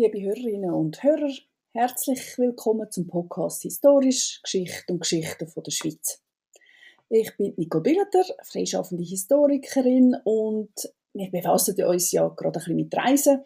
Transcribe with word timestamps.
Liebe 0.00 0.22
Hörerinnen 0.22 0.72
und 0.72 1.02
Hörer, 1.02 1.32
herzlich 1.72 2.38
willkommen 2.38 2.88
zum 2.88 3.08
Podcast 3.08 3.62
Historisch, 3.62 4.40
Geschichte 4.44 4.92
und 4.92 5.00
Geschichten 5.00 5.48
von 5.48 5.64
der 5.64 5.72
Schweiz. 5.72 6.22
Ich 7.08 7.36
bin 7.36 7.54
Nicole 7.56 7.82
Billeter, 7.82 8.22
freischaffende 8.44 9.02
Historikerin 9.02 10.14
und 10.22 10.70
wir 11.14 11.30
befassen 11.32 11.82
uns 11.82 12.12
ja 12.12 12.28
gerade 12.28 12.60
ein 12.60 12.62
bisschen 12.62 12.76
mit 12.76 12.96
Reisen. 12.96 13.44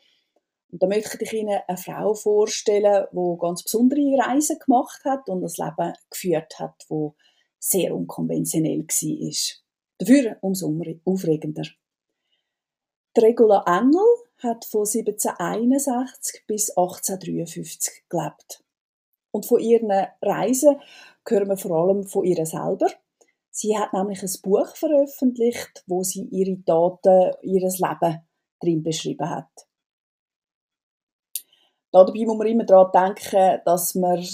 Und 0.71 0.83
da 0.83 0.87
möchte 0.89 1.25
ich 1.25 1.33
Ihnen 1.33 1.59
eine 1.67 1.79
Frau 1.79 2.13
vorstellen, 2.13 3.07
die 3.11 3.39
ganz 3.41 3.63
besondere 3.63 4.19
Reisen 4.19 4.59
gemacht 4.59 5.01
hat 5.07 5.31
und 5.31 5.43
ein 5.43 5.49
Leben 5.67 5.95
geführt 6.11 6.59
hat, 6.59 6.85
wo 6.91 7.15
sehr 7.59 7.97
unkonventionell 7.97 8.81
war. 8.81 9.33
Dafür 9.97 10.37
umso 10.43 10.79
aufregender. 11.07 11.65
Die 13.17 13.21
Regula 13.23 13.65
Engel 13.67 14.05
hat 14.43 14.65
von 14.65 14.87
1761 14.87 16.45
bis 16.47 16.71
1853 16.71 18.05
gelebt. 18.09 18.65
Und 19.33 19.47
von 19.47 19.61
ihren 19.61 19.91
Reisen 20.21 20.81
hören 21.27 21.49
wir 21.49 21.57
vor 21.57 21.77
allem 21.77 22.05
von 22.05 22.25
ihr 22.25 22.45
selber. 22.45 22.89
Sie 23.51 23.77
hat 23.77 23.93
nämlich 23.93 24.23
ein 24.23 24.43
Buch 24.43 24.77
veröffentlicht, 24.77 25.85
wo 25.87 26.03
sie 26.03 26.25
ihre 26.25 26.63
Taten, 26.65 27.33
ihres 27.43 27.79
Leben 27.79 28.27
drin 28.61 28.83
beschrieben 28.83 29.29
hat. 29.29 29.51
Dabei 31.93 32.25
muss 32.25 32.39
man 32.39 32.47
immer 32.47 32.65
daran 32.65 33.15
denken, 33.15 33.61
dass 33.67 33.95
man 33.95 34.25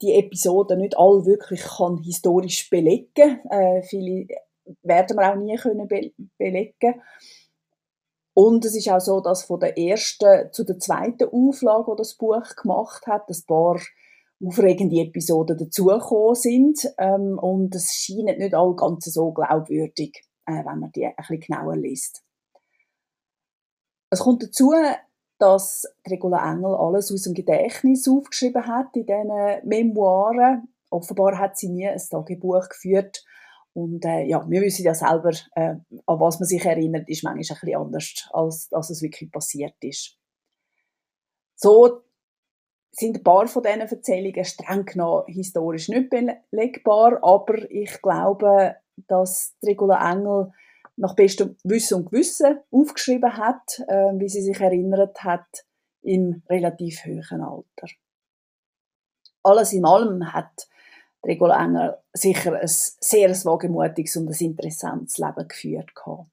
die 0.00 0.14
Episoden 0.14 0.78
nicht 0.78 0.96
alle 0.96 1.26
wirklich 1.26 1.62
kann 1.62 1.98
historisch 1.98 2.70
belegen 2.70 3.12
kann. 3.14 3.50
Äh, 3.50 3.82
viele 3.82 4.28
werden 4.82 5.16
wir 5.16 5.30
auch 5.30 5.36
nie 5.36 5.56
können 5.56 5.88
be 5.88 6.12
belegen 6.36 7.02
und 8.38 8.64
es 8.64 8.76
ist 8.76 8.88
auch 8.88 9.00
so, 9.00 9.20
dass 9.20 9.42
von 9.42 9.58
der 9.58 9.76
ersten 9.76 10.52
zu 10.52 10.62
der 10.62 10.78
zweiten 10.78 11.28
Auflage, 11.28 11.90
die 11.90 11.96
das 11.96 12.14
Buch 12.14 12.54
gemacht 12.54 13.04
hat, 13.08 13.28
ein 13.28 13.42
paar 13.48 13.80
aufregende 14.40 15.00
Episoden 15.00 15.58
dazugekommen 15.58 16.36
sind. 16.36 16.88
Ähm, 16.98 17.36
und 17.36 17.74
es 17.74 17.92
scheint 17.94 18.38
nicht 18.38 18.54
all 18.54 18.76
ganz 18.76 19.06
so 19.06 19.32
glaubwürdig, 19.32 20.24
äh, 20.46 20.64
wenn 20.64 20.78
man 20.78 20.92
die 20.92 21.06
ein 21.06 21.14
bisschen 21.16 21.40
genauer 21.40 21.74
liest. 21.78 22.22
Es 24.08 24.20
kommt 24.20 24.44
dazu, 24.44 24.72
dass 25.40 25.92
Regula 26.08 26.52
Engel 26.52 26.76
alles 26.76 27.10
aus 27.10 27.24
dem 27.24 27.34
Gedächtnis 27.34 28.06
aufgeschrieben 28.06 28.68
hat 28.68 28.94
in 28.94 29.04
diesen 29.04 29.68
Memoiren. 29.68 30.72
Offenbar 30.90 31.38
hat 31.38 31.58
sie 31.58 31.70
nie 31.70 31.88
ein 31.88 31.98
Tagebuch 31.98 32.68
geführt 32.68 33.24
und 33.74 34.04
äh, 34.04 34.24
ja, 34.24 34.44
wir 34.48 34.60
wissen 34.60 34.84
ja 34.84 34.94
selber, 34.94 35.30
äh, 35.54 35.76
an 36.06 36.20
was 36.20 36.40
man 36.40 36.46
sich 36.46 36.64
erinnert, 36.64 37.08
ist 37.08 37.22
manchmal 37.22 37.56
ein 37.56 37.60
bisschen 37.60 37.80
anders, 37.80 38.28
als, 38.32 38.72
als 38.72 38.90
es 38.90 39.02
wirklich 39.02 39.30
passiert 39.30 39.74
ist. 39.80 40.16
So 41.54 42.02
sind 42.90 43.18
ein 43.18 43.22
paar 43.22 43.46
von 43.46 43.62
diesen 43.62 43.80
Erzählungen 43.80 44.44
streng 44.44 44.84
genommen 44.84 45.24
historisch 45.26 45.88
nicht 45.88 46.10
belegbar, 46.10 47.18
aber 47.22 47.70
ich 47.70 48.00
glaube, 48.02 48.76
dass 49.06 49.56
Regula 49.64 50.12
Engel 50.12 50.52
nach 50.96 51.14
bestem 51.14 51.56
Wissen 51.62 51.98
und 51.98 52.10
Gewissen 52.10 52.58
aufgeschrieben 52.70 53.36
hat, 53.36 53.80
äh, 53.86 54.12
wie 54.18 54.28
sie 54.28 54.42
sich 54.42 54.60
erinnert 54.60 55.22
hat, 55.22 55.64
im 56.02 56.42
relativ 56.48 57.04
hohen 57.04 57.42
Alter. 57.42 57.94
Alles 59.44 59.72
in 59.72 59.84
allem 59.84 60.32
hat 60.32 60.68
Regula 61.24 61.64
Engel 61.64 61.96
sicher 62.12 62.54
ein 62.54 62.68
sehr 62.68 63.30
wagemutiges 63.30 64.16
und 64.16 64.28
ein 64.28 64.46
interessantes 64.46 65.18
Leben 65.18 65.48
geführt 65.48 65.94
gehabt. 65.94 66.28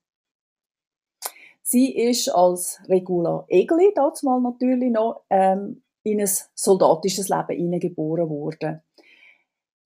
Sie 1.61 1.95
ist 1.95 2.29
als 2.29 2.79
Regula 2.87 3.43
Egli, 3.47 3.91
dazumal 3.95 4.39
natürlich 4.39 4.91
noch, 4.91 5.23
ähm, 5.31 5.81
in 6.03 6.21
ein 6.21 6.29
soldatisches 6.53 7.29
Leben 7.29 7.57
hineingeboren 7.57 8.29
worden. 8.29 8.81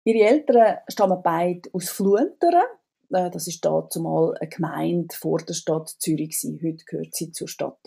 Ihre 0.04 0.28
Eltern 0.28 0.78
stammen 0.88 1.22
beide 1.22 1.70
aus 1.74 1.90
Fluenteren. 1.90 2.66
Äh, 3.12 3.30
das 3.30 3.48
ist 3.48 3.64
dazumal 3.64 4.36
eine 4.40 4.50
Gemeinde 4.50 5.16
vor 5.16 5.38
der 5.40 5.54
Stadt 5.54 5.90
Zürich. 6.00 6.36
Heute 6.44 6.84
gehört 6.86 7.14
sie 7.14 7.32
zur 7.32 7.48
Stadt. 7.48 7.78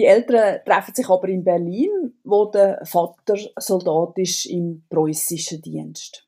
Die 0.00 0.06
Eltern 0.06 0.60
treffen 0.64 0.94
sich 0.94 1.10
aber 1.10 1.28
in 1.28 1.44
Berlin, 1.44 2.14
wo 2.24 2.46
der 2.46 2.80
Vater 2.86 3.36
Soldat 3.58 4.16
ist 4.16 4.46
im 4.46 4.82
preußischen 4.88 5.60
Dienst. 5.60 6.26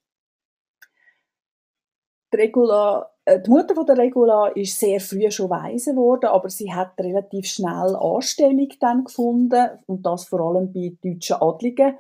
Die, 2.31 2.37
Regula, 2.37 3.11
äh, 3.25 3.41
die 3.41 3.49
Mutter 3.49 3.75
von 3.75 3.87
der 3.87 3.97
Regula 3.97 4.49
ist 4.49 4.79
sehr 4.79 5.01
früh 5.01 5.31
schon 5.31 5.49
weise 5.49 5.93
geworden, 5.93 6.27
aber 6.27 6.51
sie 6.51 6.71
hat 6.71 7.01
relativ 7.01 7.47
schnell 7.47 7.97
Anstellung 7.97 8.69
dann 8.79 9.05
gefunden 9.05 9.71
und 9.87 10.05
das 10.05 10.27
vor 10.27 10.41
allem 10.41 10.71
bei 10.71 10.95
deutschen 11.03 11.37
Adligen. 11.37 11.95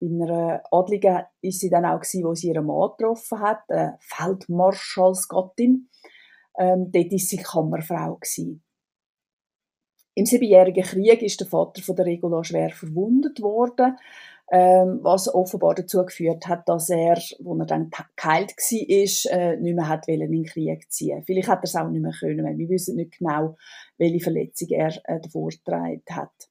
Bei 0.00 0.06
einer 0.08 0.62
Adligen 0.72 1.26
ist 1.42 1.60
sie 1.60 1.70
dann 1.70 1.84
auch 1.84 2.00
gewesen, 2.00 2.24
wo 2.24 2.34
sie 2.34 2.48
ihren 2.48 2.66
Mann 2.66 2.90
getroffen 2.98 3.38
hat, 3.38 3.60
eine 3.68 3.98
Feldmarschallsgattin. 4.00 5.88
Ähm, 6.58 6.90
dort 6.90 7.12
ist 7.12 7.28
sie 7.28 7.36
Kammerfrau 7.36 8.16
gewesen. 8.16 8.63
Im 10.14 10.26
Siebenjährigen 10.26 10.84
Krieg 10.84 11.22
ist 11.22 11.40
der 11.40 11.48
Vater 11.48 11.82
von 11.82 11.96
der 11.96 12.06
Regula 12.06 12.44
schwer 12.44 12.70
verwundet 12.70 13.40
worden, 13.40 13.96
ähm, 14.52 15.00
was 15.02 15.32
offenbar 15.32 15.74
dazu 15.74 16.04
geführt 16.04 16.46
hat, 16.46 16.68
dass 16.68 16.90
er, 16.90 17.16
als 17.16 17.34
er 17.40 17.66
dann 17.66 17.90
geheilt 18.14 18.52
war, 18.56 19.32
äh, 19.32 19.56
nicht 19.56 19.74
mehr 19.74 19.88
hat 19.88 20.06
in 20.06 20.20
den 20.20 20.44
Krieg 20.44 20.92
ziehen 20.92 21.24
Vielleicht 21.24 21.48
hat 21.48 21.60
er 21.60 21.64
es 21.64 21.74
auch 21.74 21.88
nicht 21.88 22.02
mehr 22.02 22.12
können, 22.12 22.44
weil 22.44 22.58
wir 22.58 22.68
wissen 22.68 22.96
nicht 22.96 23.18
genau, 23.18 23.56
welche 23.98 24.20
Verletzung 24.20 24.68
er 24.68 24.92
äh, 25.04 25.20
davor 25.20 25.50
hat. 26.10 26.48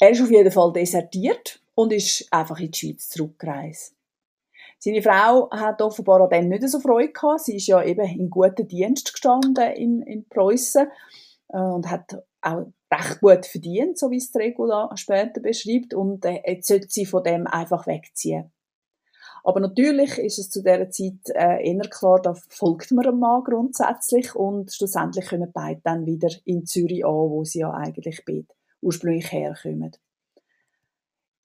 Er 0.00 0.10
ist 0.10 0.22
auf 0.22 0.30
jeden 0.30 0.50
Fall 0.50 0.72
desertiert 0.72 1.62
und 1.74 1.92
ist 1.92 2.26
einfach 2.32 2.58
in 2.58 2.70
die 2.70 2.78
Schweiz 2.78 3.08
zurückgereist. 3.10 3.94
Seine 4.78 5.02
Frau 5.02 5.50
hat 5.50 5.82
offenbar 5.82 6.22
an 6.22 6.30
dem 6.30 6.48
nicht 6.48 6.66
so 6.66 6.80
Freude 6.80 7.12
gehabt. 7.12 7.40
Sie 7.40 7.56
ist 7.56 7.66
ja 7.66 7.82
eben 7.82 8.06
in 8.06 8.30
guten 8.30 8.66
Dienst 8.66 9.12
gestanden 9.12 9.72
in, 9.72 10.00
in 10.00 10.26
Preußen 10.26 10.88
und 11.58 11.90
hat 11.90 12.22
auch 12.42 12.66
recht 12.92 13.20
gut 13.20 13.46
verdient, 13.46 13.98
so 13.98 14.10
wie 14.10 14.16
es 14.16 14.34
Regula 14.34 14.90
später 14.96 15.40
beschreibt. 15.40 15.94
Und 15.94 16.24
äh, 16.24 16.42
jetzt 16.46 16.68
sollte 16.68 16.88
sie 16.88 17.06
von 17.06 17.22
dem 17.22 17.46
einfach 17.46 17.86
wegziehen. 17.86 18.52
Aber 19.42 19.60
natürlich 19.60 20.18
ist 20.18 20.38
es 20.38 20.50
zu 20.50 20.62
dieser 20.62 20.90
Zeit 20.90 21.34
äh, 21.34 21.66
eher 21.66 21.88
klar, 21.88 22.20
da 22.20 22.34
folgt 22.48 22.90
man 22.90 23.06
einem 23.06 23.20
Mann 23.20 23.42
grundsätzlich 23.42 24.34
und 24.34 24.70
schlussendlich 24.72 25.28
kommen 25.28 25.50
beide 25.52 25.80
dann 25.82 26.04
wieder 26.04 26.28
in 26.44 26.66
Zürich 26.66 27.04
an, 27.06 27.30
wo 27.30 27.44
sie 27.44 27.60
ja 27.60 27.72
eigentlich 27.72 28.22
beide 28.26 28.48
ursprünglich 28.82 29.32
herkommen. 29.32 29.92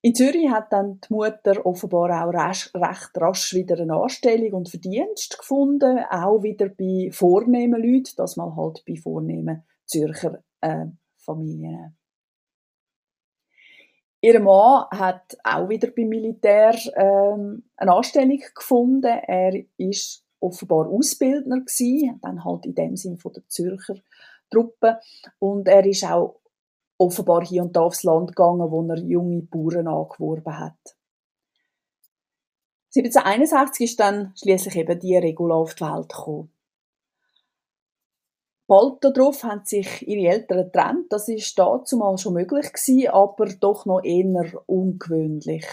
In 0.01 0.13
Zürich 0.13 0.49
hat 0.49 0.71
dann 0.71 0.99
die 1.01 1.13
Mutter 1.13 1.65
offenbar 1.65 2.27
auch 2.27 2.33
recht, 2.33 2.75
recht 2.75 3.11
rasch 3.15 3.53
wieder 3.53 3.79
eine 3.79 3.95
Anstellung 3.95 4.53
und 4.53 4.69
Verdienst 4.69 5.37
gefunden, 5.37 5.99
auch 6.11 6.43
wieder 6.43 6.69
bei 6.69 7.09
vornehmen 7.11 7.81
Leuten, 7.81 8.13
das 8.17 8.35
mal 8.35 8.55
halt 8.55 8.83
bei 8.85 8.97
vornehmen 8.97 9.63
Zürcher 9.85 10.43
äh, 10.61 10.85
Familien. 11.17 11.97
Ihr 14.21 14.39
Mann 14.39 14.85
hat 14.91 15.37
auch 15.43 15.69
wieder 15.69 15.91
beim 15.91 16.09
Militär 16.09 16.75
ähm, 16.95 17.63
eine 17.77 17.93
Anstellung 17.93 18.41
gefunden. 18.55 19.05
Er 19.05 19.53
ist 19.77 20.23
offenbar 20.39 20.87
Ausbildner 20.87 21.59
gewesen, 21.59 22.19
dann 22.21 22.43
halt 22.43 22.65
in 22.65 22.75
dem 22.75 22.95
Sinn 22.95 23.17
von 23.17 23.33
der 23.33 23.47
Zürcher 23.47 23.95
Truppe 24.49 24.99
und 25.39 25.67
er 25.67 25.85
ist 25.85 26.03
auch 26.05 26.39
offenbar 26.97 27.45
hier 27.45 27.63
und 27.63 27.75
da 27.75 27.81
aufs 27.81 28.03
Land 28.03 28.29
gegangen, 28.29 28.71
wo 28.71 28.83
er 28.87 28.99
junge 28.99 29.41
Bauern 29.41 29.87
angeworben 29.87 30.59
hat. 30.59 30.95
1761 32.95 33.91
ist 33.91 33.99
dann 33.99 34.33
schließlich 34.37 34.75
eben 34.77 34.99
die 34.99 35.17
Regula 35.17 35.55
auf 35.55 35.75
die 35.75 35.83
Welt 35.83 36.09
gekommen. 36.09 36.54
Bald 38.67 39.03
darauf 39.03 39.43
haben 39.43 39.63
sich 39.63 40.07
ihre 40.07 40.33
Eltern 40.33 40.65
getrennt. 40.65 41.05
Das 41.11 41.27
ist 41.27 41.57
dazumal 41.57 42.17
schon 42.17 42.33
möglich 42.33 42.73
gewesen, 42.73 43.09
aber 43.09 43.45
doch 43.59 43.85
noch 43.85 44.03
eher 44.03 44.63
ungewöhnlich. 44.65 45.65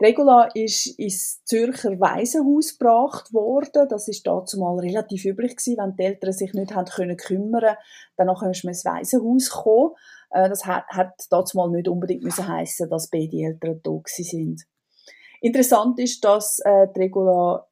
Die 0.00 0.06
Regula 0.06 0.48
ist 0.54 0.86
ins 0.98 1.44
Zürcher 1.44 2.00
Waisenhaus 2.00 2.76
gebracht 2.76 3.32
worden. 3.32 3.86
Das 3.88 4.08
ist 4.08 4.26
dazumal 4.26 4.80
relativ 4.80 5.24
üblich 5.24 5.56
gewesen, 5.56 5.78
wenn 5.78 5.94
die 5.94 6.02
Eltern 6.02 6.32
sich 6.32 6.52
nicht 6.52 6.74
haben 6.74 6.86
können 6.86 7.16
kümmern, 7.16 7.76
dann 8.16 8.28
ist 8.28 8.64
man 8.64 8.72
ins 8.72 8.84
Waisenhaus 8.84 9.50
kommen. 9.50 9.92
Äh, 10.30 10.48
das 10.48 10.66
hat, 10.66 10.86
hat 10.88 11.12
dazumal 11.30 11.70
nicht 11.70 11.86
unbedingt 11.86 12.24
müssen 12.24 12.48
heißen, 12.48 12.90
dass 12.90 13.08
beide 13.08 13.36
Eltern 13.36 13.80
tot 13.84 14.08
sind. 14.08 14.64
Interessant 15.40 16.00
ist, 16.00 16.24
dass 16.24 16.58
äh, 16.64 16.88
die 16.96 17.02
Regula 17.02 17.68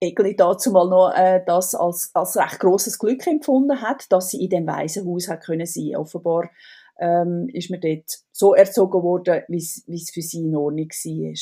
Egli 0.00 0.36
dazu 0.36 0.70
mal 0.70 0.88
noch 0.88 1.12
äh, 1.14 1.42
das 1.44 1.74
als, 1.74 2.10
als 2.14 2.36
recht 2.36 2.60
grosses 2.60 2.98
Glück 2.98 3.26
empfunden 3.26 3.80
hat, 3.80 4.10
dass 4.10 4.30
sie 4.30 4.44
in 4.44 4.50
dem 4.50 4.66
Waisenhaus 4.66 5.28
hat 5.28 5.44
können 5.44 5.66
sein. 5.66 5.96
Offenbar 5.96 6.50
ähm, 6.98 7.48
ist 7.52 7.70
man 7.70 7.80
dort 7.80 8.18
so 8.32 8.54
erzogen 8.54 9.02
worden, 9.02 9.42
wie 9.48 9.56
es 9.56 10.10
für 10.12 10.22
sie 10.22 10.44
in 10.44 10.56
Ordnung 10.56 10.88
war. 10.88 11.34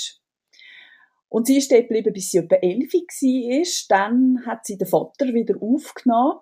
Und 1.28 1.46
sie 1.46 1.58
ist 1.58 1.70
dort 1.70 1.88
geblieben, 1.88 2.12
bis 2.12 2.30
sie 2.30 2.38
etwa 2.38 2.56
elf 2.56 2.92
war. 2.92 3.86
Dann 3.88 4.46
hat 4.46 4.64
sie 4.64 4.78
den 4.78 4.86
Vater 4.86 5.26
wieder 5.26 5.56
aufgenommen. 5.60 6.40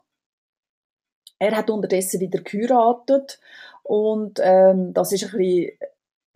Er 1.38 1.56
hat 1.56 1.70
unterdessen 1.70 2.20
wieder 2.20 2.40
geheiratet 2.40 3.40
und 3.82 4.40
ähm, 4.42 4.94
das 4.94 5.12
ist 5.12 5.24
ein 5.24 5.38
bisschen 5.38 5.70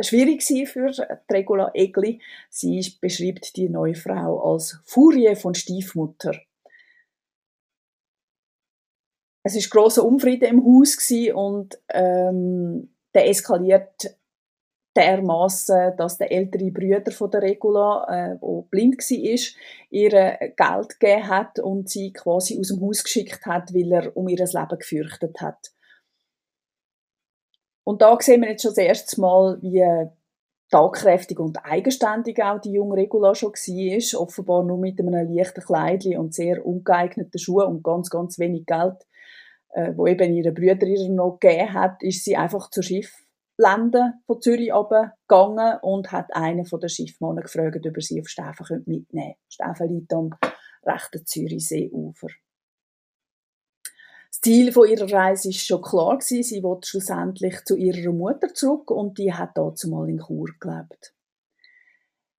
schwierig 0.01 0.43
für 0.43 0.91
Regula 1.31 1.71
Egli. 1.75 2.21
Sie 2.51 2.95
beschreibt 3.01 3.57
die 3.57 3.69
neue 3.69 3.95
Frau 3.95 4.53
als 4.53 4.81
Furie 4.85 5.35
von 5.35 5.55
Stiefmutter. 5.55 6.33
Es 9.43 9.57
ist 9.57 9.71
großer 9.71 10.05
Unfrieden 10.05 10.49
im 10.49 10.65
Haus 10.65 11.11
und 11.35 11.79
ähm, 11.89 12.91
der 13.15 13.29
eskaliert 13.29 14.19
dermaßen, 14.99 15.97
dass 15.97 16.19
der 16.19 16.33
ältere 16.33 16.71
Brüder 16.71 17.13
von 17.13 17.31
der 17.31 17.43
Regula, 17.43 18.07
äh, 18.09 18.37
wo 18.41 18.63
blind 18.63 18.99
war, 18.99 19.39
ihr 19.91 20.11
Geld 20.11 21.01
gegeben 21.01 21.29
hat 21.29 21.59
und 21.61 21.89
sie 21.89 22.13
quasi 22.13 22.59
aus 22.59 22.69
dem 22.69 22.81
Haus 22.81 23.05
geschickt 23.05 23.47
hat, 23.47 23.73
weil 23.73 23.93
er 23.93 24.17
um 24.17 24.29
ihr 24.29 24.39
Leben 24.39 24.79
gefürchtet 24.79 25.41
hat. 25.41 25.73
Und 27.89 28.03
da 28.03 28.19
sehen 28.21 28.43
wir 28.43 28.51
jetzt 28.51 28.65
schon 28.65 28.73
das 28.73 28.85
erste 28.85 29.19
Mal, 29.19 29.57
wie 29.63 29.83
tagkräftig 30.71 31.39
und 31.39 31.57
eigenständig 31.65 32.39
auch 32.45 32.61
die 32.61 32.73
junge 32.73 32.97
Regula 32.97 33.35
schon 33.35 33.53
war. 33.53 34.21
Offenbar 34.21 34.63
nur 34.63 34.77
mit 34.77 35.01
einem 35.01 35.35
leichten 35.35 35.63
Kleidchen 35.63 36.19
und 36.19 36.35
sehr 36.35 36.67
ungeeigneten 36.67 37.39
Schuhen 37.39 37.67
und 37.67 37.83
ganz, 37.83 38.11
ganz 38.11 38.39
wenig 38.39 38.67
Geld, 38.67 39.07
äh, 39.71 39.95
wo 39.97 40.07
eben 40.07 40.35
ihre 40.35 40.53
Brüder 40.53 40.87
ihr 40.87 41.09
noch 41.09 41.39
gegeben 41.41 41.73
hat, 41.73 42.03
ist 42.03 42.27
sie 42.27 42.37
einfach 42.37 42.69
zur 42.69 42.83
Schifflände 42.83 44.13
von 44.27 44.43
Zürich 44.43 44.71
gegangen 45.27 45.79
und 45.81 46.13
hat 46.13 46.37
einen 46.37 46.67
von 46.67 46.81
den 46.81 46.91
Schiffmännern 46.91 47.45
gefragt, 47.45 47.87
ob 47.87 47.97
er 47.97 48.03
sie 48.03 48.21
auf 48.21 48.29
Steffen 48.29 48.83
mitnehmen 48.85 49.07
könnte. 49.15 49.39
Steffen 49.49 49.89
liegt 49.89 50.13
am 50.13 50.35
rechten 50.85 51.25
Zürichseeufer. 51.25 52.29
Das 54.31 54.41
Ziel 54.43 54.73
von 54.73 54.89
ihrer 54.89 55.11
Reise 55.11 55.49
ist 55.49 55.67
schon 55.67 55.83
klar 55.83 56.19
gewesen. 56.19 56.43
Sie 56.43 56.63
wollte 56.63 56.89
schlussendlich 56.89 57.65
zu 57.65 57.77
ihrer 57.77 58.13
Mutter 58.13 58.53
zurück 58.53 58.91
und 58.91 59.19
die 59.19 59.33
hat 59.33 59.57
dort 59.57 59.79
zumal 59.79 60.09
in 60.09 60.21
Chur 60.21 60.51
gelebt. 60.61 61.15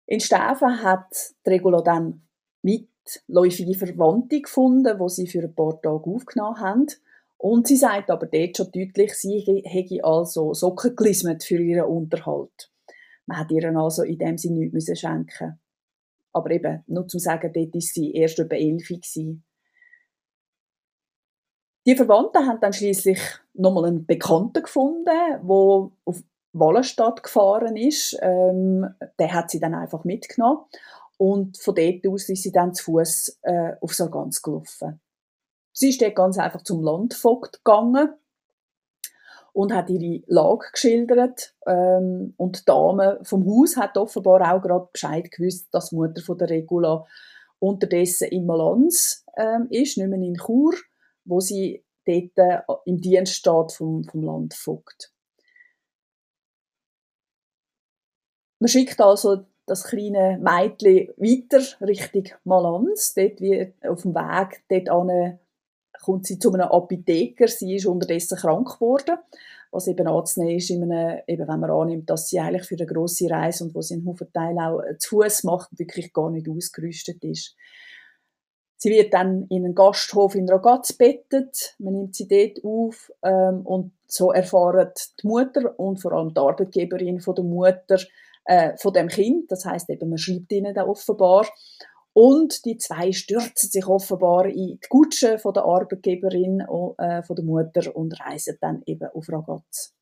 In 0.07 0.21
Steffen 0.21 0.83
hat 0.83 1.35
Regula 1.47 1.83
dann 1.83 2.23
mitläufige 2.63 3.75
Verwandte 3.75 4.41
gefunden, 4.41 4.99
wo 4.99 5.09
sie 5.09 5.27
für 5.27 5.43
ein 5.43 5.55
paar 5.55 5.81
Tage 5.81 6.11
aufgenommen 6.11 6.61
haben. 6.61 6.87
Und 7.37 7.69
sie 7.69 7.77
sagt 7.77 8.11
aber 8.11 8.27
dort 8.27 8.57
schon 8.57 8.73
deutlich, 8.73 9.15
sie 9.15 9.63
hätte 9.65 10.05
also 10.05 10.55
Socken 10.55 10.97
gelismet 10.97 11.45
für 11.45 11.61
ihren 11.61 11.89
Unterhalt. 11.89 12.71
Man 13.27 13.39
hat 13.39 13.51
ihr 13.51 13.77
also 13.77 14.03
in 14.03 14.19
dem 14.19 14.39
Sinne 14.39 14.67
nichts 14.67 14.99
schenken 14.99 15.61
Aber 16.33 16.51
eben, 16.51 16.83
nur 16.87 17.07
zum 17.07 17.21
sagen, 17.21 17.53
dort 17.53 17.75
war 17.75 17.81
sie 17.81 18.13
erst 18.13 18.39
über 18.39 18.57
elf. 18.57 18.89
Gewesen. 18.89 19.45
Die 21.89 21.97
Verwandten 21.97 22.47
haben 22.47 22.61
dann 22.61 22.75
schließlich 22.75 23.19
nochmal 23.55 23.87
einen 23.87 24.05
Bekannten 24.05 24.63
gefunden, 24.63 25.09
wo 25.41 25.93
auf 26.05 26.23
Wallenstadt 26.53 27.23
gefahren 27.23 27.79
ist. 27.79 28.15
Ähm, 28.21 28.95
der 29.19 29.33
hat 29.33 29.51
sie 29.51 29.59
dann 29.59 29.75
einfach 29.75 30.05
mitgenommen 30.05 30.67
und 31.17 31.57
von 31.57 31.75
dort 31.75 32.07
aus 32.07 32.29
ist 32.29 32.43
sie 32.43 32.53
dann 32.53 32.75
zu 32.75 32.85
Fuß 32.85 33.39
äh, 33.41 33.73
auf 33.81 33.95
Sargans 33.95 34.43
gelaufen. 34.43 35.01
Sie 35.73 35.89
ist 35.89 36.03
dort 36.03 36.15
ganz 36.15 36.37
einfach 36.37 36.61
zum 36.61 36.83
Landvogt 36.83 37.65
gegangen 37.65 38.11
und 39.55 39.73
hat 39.73 39.89
ihre 39.89 40.23
Lage 40.27 40.67
geschildert. 40.71 41.55
Ähm, 41.67 42.35
und 42.37 42.59
die 42.59 42.65
Dame 42.67 43.19
vom 43.23 43.47
Haus 43.47 43.79
hat 43.79 43.97
offenbar 43.97 44.53
auch 44.53 44.61
gerade 44.61 44.91
Bescheid 44.93 45.31
gewusst, 45.31 45.69
dass 45.71 45.89
die 45.89 45.97
Mutter 45.97 46.21
von 46.21 46.37
der 46.37 46.51
Regula 46.51 47.07
unterdessen 47.61 48.29
in 48.29 48.45
Malanz 48.45 49.25
ähm, 49.39 49.69
ist, 49.71 49.97
nicht 49.97 50.07
mehr 50.11 50.21
in 50.21 50.35
Chur 50.35 50.75
wo 51.29 51.41
sie 51.41 51.85
dort 52.07 52.37
äh, 52.37 52.61
im 52.87 53.01
Dienst 53.01 53.35
steht 53.35 53.73
vom, 53.73 54.05
vom 54.05 54.23
Landvogt. 54.23 55.13
Man 58.61 58.69
schickt 58.69 59.01
also 59.01 59.45
das 59.67 59.85
kleine 59.85 60.39
Mädchen 60.39 61.09
weiter 61.17 61.63
Richtung 61.87 62.25
Malanz. 62.45 63.15
Dort 63.15 63.41
wie 63.41 63.73
auf 63.87 64.03
dem 64.03 64.15
Weg 64.15 64.63
dort 64.69 64.89
an, 64.89 65.39
kommt 66.03 66.27
sie 66.27 66.39
zu 66.39 66.53
einem 66.53 66.69
Apotheker. 66.69 67.47
Sie 67.47 67.77
ist 67.77 67.87
unterdessen 67.87 68.39
krank 68.39 68.75
geworden. 68.75 69.19
Was 69.71 69.87
eben 69.87 70.09
anzunehmen 70.09 70.57
ist, 70.57 70.71
einem, 70.71 71.21
eben 71.27 71.47
wenn 71.47 71.61
man 71.61 71.71
annimmt, 71.71 72.09
dass 72.09 72.31
sie 72.31 72.41
eigentlich 72.41 72.65
für 72.65 72.77
eine 72.77 72.87
grosse 72.87 73.29
Reise 73.29 73.65
und 73.65 73.75
wo 73.75 73.83
sie 73.83 73.95
einen 73.95 74.07
Haufen 74.07 74.33
Teil 74.33 74.59
auch 74.59 74.81
zu 74.99 75.21
Fuß 75.21 75.45
macht, 75.45 75.79
wirklich 75.79 76.13
gar 76.15 76.31
nicht 76.31 76.49
ausgerüstet 76.49 77.23
ist. 77.23 77.55
Sie 78.81 78.91
wird 78.91 79.13
dann 79.13 79.47
in 79.49 79.65
einen 79.65 79.75
Gasthof 79.75 80.37
in 80.37 80.49
Ragaz 80.49 80.93
bettet, 80.93 81.75
man 81.79 81.95
nimmt 81.95 82.15
sie 82.15 82.29
dort 82.29 82.65
auf 82.65 83.11
ähm, 83.25 83.67
und 83.67 83.93
so 84.07 84.31
erfahren 84.31 84.91
die 85.21 85.27
Mutter 85.27 85.79
und 85.81 86.01
vor 86.01 86.13
allem 86.13 86.33
die 86.33 86.41
Arbeitgeberin 86.41 87.21
von 87.21 87.35
der 87.35 87.45
Mutter 87.45 87.99
äh, 88.45 88.77
von 88.77 88.93
dem 88.93 89.09
Kind, 89.09 89.51
das 89.51 89.65
heißt 89.65 89.91
eben, 89.91 90.09
man 90.09 90.19
schreibt 90.19 90.53
ihnen 90.53 90.75
da 90.75 90.87
offenbar 90.87 91.49
und 92.13 92.65
die 92.65 92.77
zwei 92.79 93.11
stürzen 93.11 93.69
sich 93.69 93.85
offenbar 93.85 94.47
in 94.47 94.79
die 94.81 94.89
Kutsche 94.89 95.39
von 95.39 95.55
der 95.55 95.65
Arbeitgeberin 95.65 96.61
äh, 96.99 97.23
von 97.25 97.35
der 97.35 97.45
Mutter 97.45 97.97
und 97.97 98.19
reisen 98.21 98.59
dann 98.61 98.83
eben 98.87 99.09
auf 99.13 99.29
Ragaz. 99.29 99.93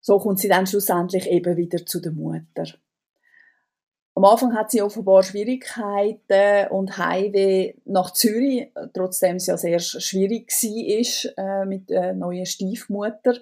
So 0.00 0.18
kommt 0.18 0.38
sie 0.38 0.48
dann 0.48 0.66
schlussendlich 0.66 1.26
eben 1.28 1.54
wieder 1.58 1.84
zu 1.84 2.00
der 2.00 2.12
Mutter. 2.12 2.64
Am 4.18 4.24
Anfang 4.24 4.52
hat 4.56 4.72
sie 4.72 4.82
offenbar 4.82 5.22
Schwierigkeiten 5.22 6.72
und 6.72 6.98
Heimweh 6.98 7.74
nach 7.84 8.12
Zürich, 8.12 8.72
trotzdem 8.92 9.36
es 9.36 9.46
ja 9.46 9.56
sehr 9.56 9.78
schwierig 9.78 10.50
war 10.50 11.62
äh, 11.62 11.64
mit 11.64 11.88
der 11.88 12.14
neuen 12.14 12.44
Stiefmutter. 12.44 13.34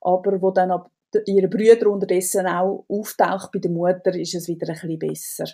Aber 0.00 0.42
wo 0.42 0.50
dann 0.50 0.72
ab 0.72 0.90
ihre 1.26 1.46
Brüder 1.46 1.88
unterdessen 1.88 2.48
auch 2.48 2.84
auftaucht 2.88 3.52
bei 3.52 3.60
der 3.60 3.70
Mutter, 3.70 4.12
ist 4.16 4.34
es 4.34 4.48
wieder 4.48 4.66
ein 4.66 4.74
bisschen 4.74 4.98
besser. 4.98 5.44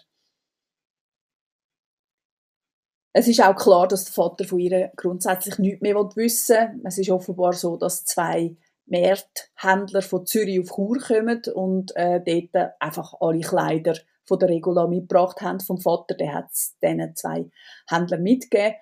Es 3.12 3.28
ist 3.28 3.42
auch 3.42 3.56
klar, 3.56 3.86
dass 3.86 4.06
der 4.06 4.14
Vater 4.14 4.44
von 4.46 4.60
ihr 4.60 4.92
grundsätzlich 4.96 5.58
nichts 5.58 5.82
mehr 5.82 5.96
wissen 5.96 6.56
will. 6.56 6.80
Es 6.84 6.96
ist 6.96 7.10
offenbar 7.10 7.52
so, 7.52 7.76
dass 7.76 8.06
zwei 8.06 8.56
Märthändler 8.86 10.00
von 10.00 10.24
Zürich 10.24 10.58
auf 10.58 10.74
Chur 10.74 10.98
kommen 11.00 11.42
und 11.52 11.94
äh, 11.96 12.22
dort 12.24 12.72
einfach 12.80 13.12
alle 13.20 13.40
Kleider 13.40 13.94
von 14.30 14.38
der 14.38 14.48
Regula 14.48 14.86
mitgebracht 14.86 15.40
haben 15.40 15.58
vom 15.58 15.80
Vater. 15.80 16.14
Der 16.14 16.32
hat 16.32 16.46
es 16.52 16.76
diesen 16.80 17.16
zwei 17.16 17.50
Händlern 17.88 18.22
mitgegeben. 18.22 18.76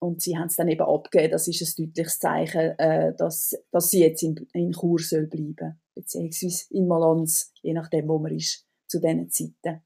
Und 0.00 0.20
sie 0.20 0.36
haben 0.36 0.46
es 0.46 0.56
dann 0.56 0.68
eben 0.68 0.82
abgegeben. 0.82 1.30
Das 1.30 1.46
ist 1.46 1.60
ein 1.62 1.86
deutliches 1.86 2.18
Zeichen, 2.18 2.76
äh, 2.78 3.14
dass, 3.16 3.54
dass 3.70 3.90
sie 3.90 4.00
jetzt 4.00 4.22
in, 4.22 4.34
in 4.52 4.72
Chur 4.72 4.98
soll 4.98 5.26
bleiben 5.26 5.78
beziehungsweise 5.94 6.64
in 6.70 6.88
Malanz, 6.88 7.52
je 7.62 7.74
nachdem, 7.74 8.08
wo 8.08 8.18
man 8.18 8.34
ist, 8.34 8.66
zu 8.88 9.00
diesen 9.00 9.30
Zeiten. 9.30 9.82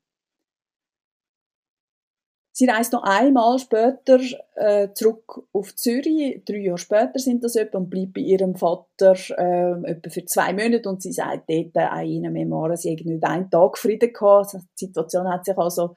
Sie 2.56 2.66
reist 2.66 2.92
noch 2.92 3.02
einmal 3.02 3.58
später 3.58 4.20
äh, 4.54 4.88
zurück 4.94 5.44
auf 5.52 5.74
Zürich. 5.74 6.40
Drei 6.44 6.58
Jahre 6.58 6.78
später 6.78 7.18
sind 7.18 7.42
das 7.42 7.56
etwa 7.56 7.78
und 7.78 7.90
bleibt 7.90 8.14
bei 8.14 8.20
ihrem 8.20 8.54
Vater 8.54 9.16
äh, 9.36 9.90
etwa 9.90 10.08
für 10.08 10.24
zwei 10.24 10.52
Monate 10.52 10.88
und 10.88 11.02
sie 11.02 11.10
sagt 11.10 11.50
dort 11.50 11.74
äh, 11.74 12.04
in 12.04 12.22
ihren 12.22 12.32
Memoiren, 12.32 12.76
sie 12.76 12.92
hätte 12.92 13.08
nicht 13.08 13.24
einen 13.24 13.50
Tag 13.50 13.76
Frieden 13.76 14.12
gehabt. 14.12 14.54
Die 14.54 14.86
Situation 14.86 15.28
hat 15.28 15.44
sich 15.44 15.58
also 15.58 15.96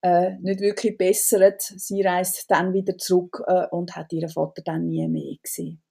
äh, 0.00 0.38
nicht 0.38 0.60
wirklich 0.60 0.96
bessert. 0.96 1.62
Sie 1.62 2.00
reist 2.02 2.48
dann 2.48 2.72
wieder 2.72 2.96
zurück 2.96 3.42
äh, 3.48 3.66
und 3.66 3.96
hat 3.96 4.12
ihren 4.12 4.28
Vater 4.28 4.62
dann 4.62 4.86
nie 4.86 5.08
mehr 5.08 5.34
gesehen. 5.42 5.82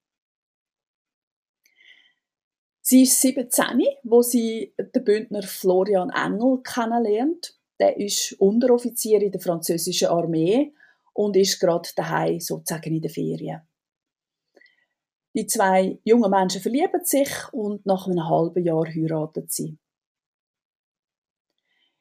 Sie 2.79 3.03
ist 3.03 3.19
17, 3.19 3.83
wo 4.03 4.21
sie 4.21 4.73
den 4.77 5.03
Bündner 5.03 5.43
Florian 5.43 6.11
Engel 6.11 6.61
kennenlernt 6.63 7.56
der 7.79 7.97
ist 7.97 8.33
Unteroffizier 8.39 9.21
in 9.21 9.31
der 9.31 9.41
französischen 9.41 10.07
Armee 10.07 10.73
und 11.13 11.35
ist 11.35 11.59
gerade 11.59 11.89
daheim 11.95 12.39
sozusagen 12.39 12.93
in 12.93 13.01
der 13.01 13.11
Ferien. 13.11 13.61
Die 15.35 15.45
zwei 15.45 15.99
jungen 16.03 16.31
Menschen 16.31 16.61
verlieben 16.61 17.03
sich 17.03 17.29
und 17.51 17.85
nach 17.85 18.07
einem 18.07 18.27
halben 18.27 18.63
Jahr 18.63 18.87
heiraten 18.87 19.47
sie. 19.47 19.77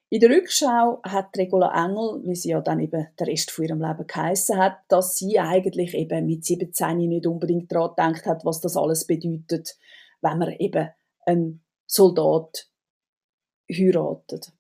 In 0.09 0.21
der 0.21 0.31
Rückschau 0.31 1.01
hat 1.03 1.37
Regula 1.37 1.85
Engel, 1.85 2.23
wie 2.25 2.37
sie 2.37 2.51
ja 2.51 2.61
dann 2.61 2.81
eben 2.81 3.09
der 3.19 3.27
Rest 3.27 3.51
von 3.51 3.65
ihrem 3.65 3.83
Leben 3.83 4.07
geheissen 4.07 4.57
hat, 4.57 4.79
dass 4.89 5.19
sie 5.19 5.39
eigentlich 5.39 5.95
eben 5.95 6.27
mit 6.27 6.45
17 6.45 6.97
nicht 6.97 7.27
unbedingt 7.27 7.73
daran 7.73 8.13
gedacht 8.13 8.27
hat, 8.27 8.45
was 8.45 8.61
das 8.61 8.77
alles 8.77 9.07
bedeutet, 9.07 9.77
wenn 10.21 10.39
man 10.39 10.53
eben 10.53 10.91
einen 11.27 11.65
Soldat 11.87 12.71
heiratet. 13.71 14.53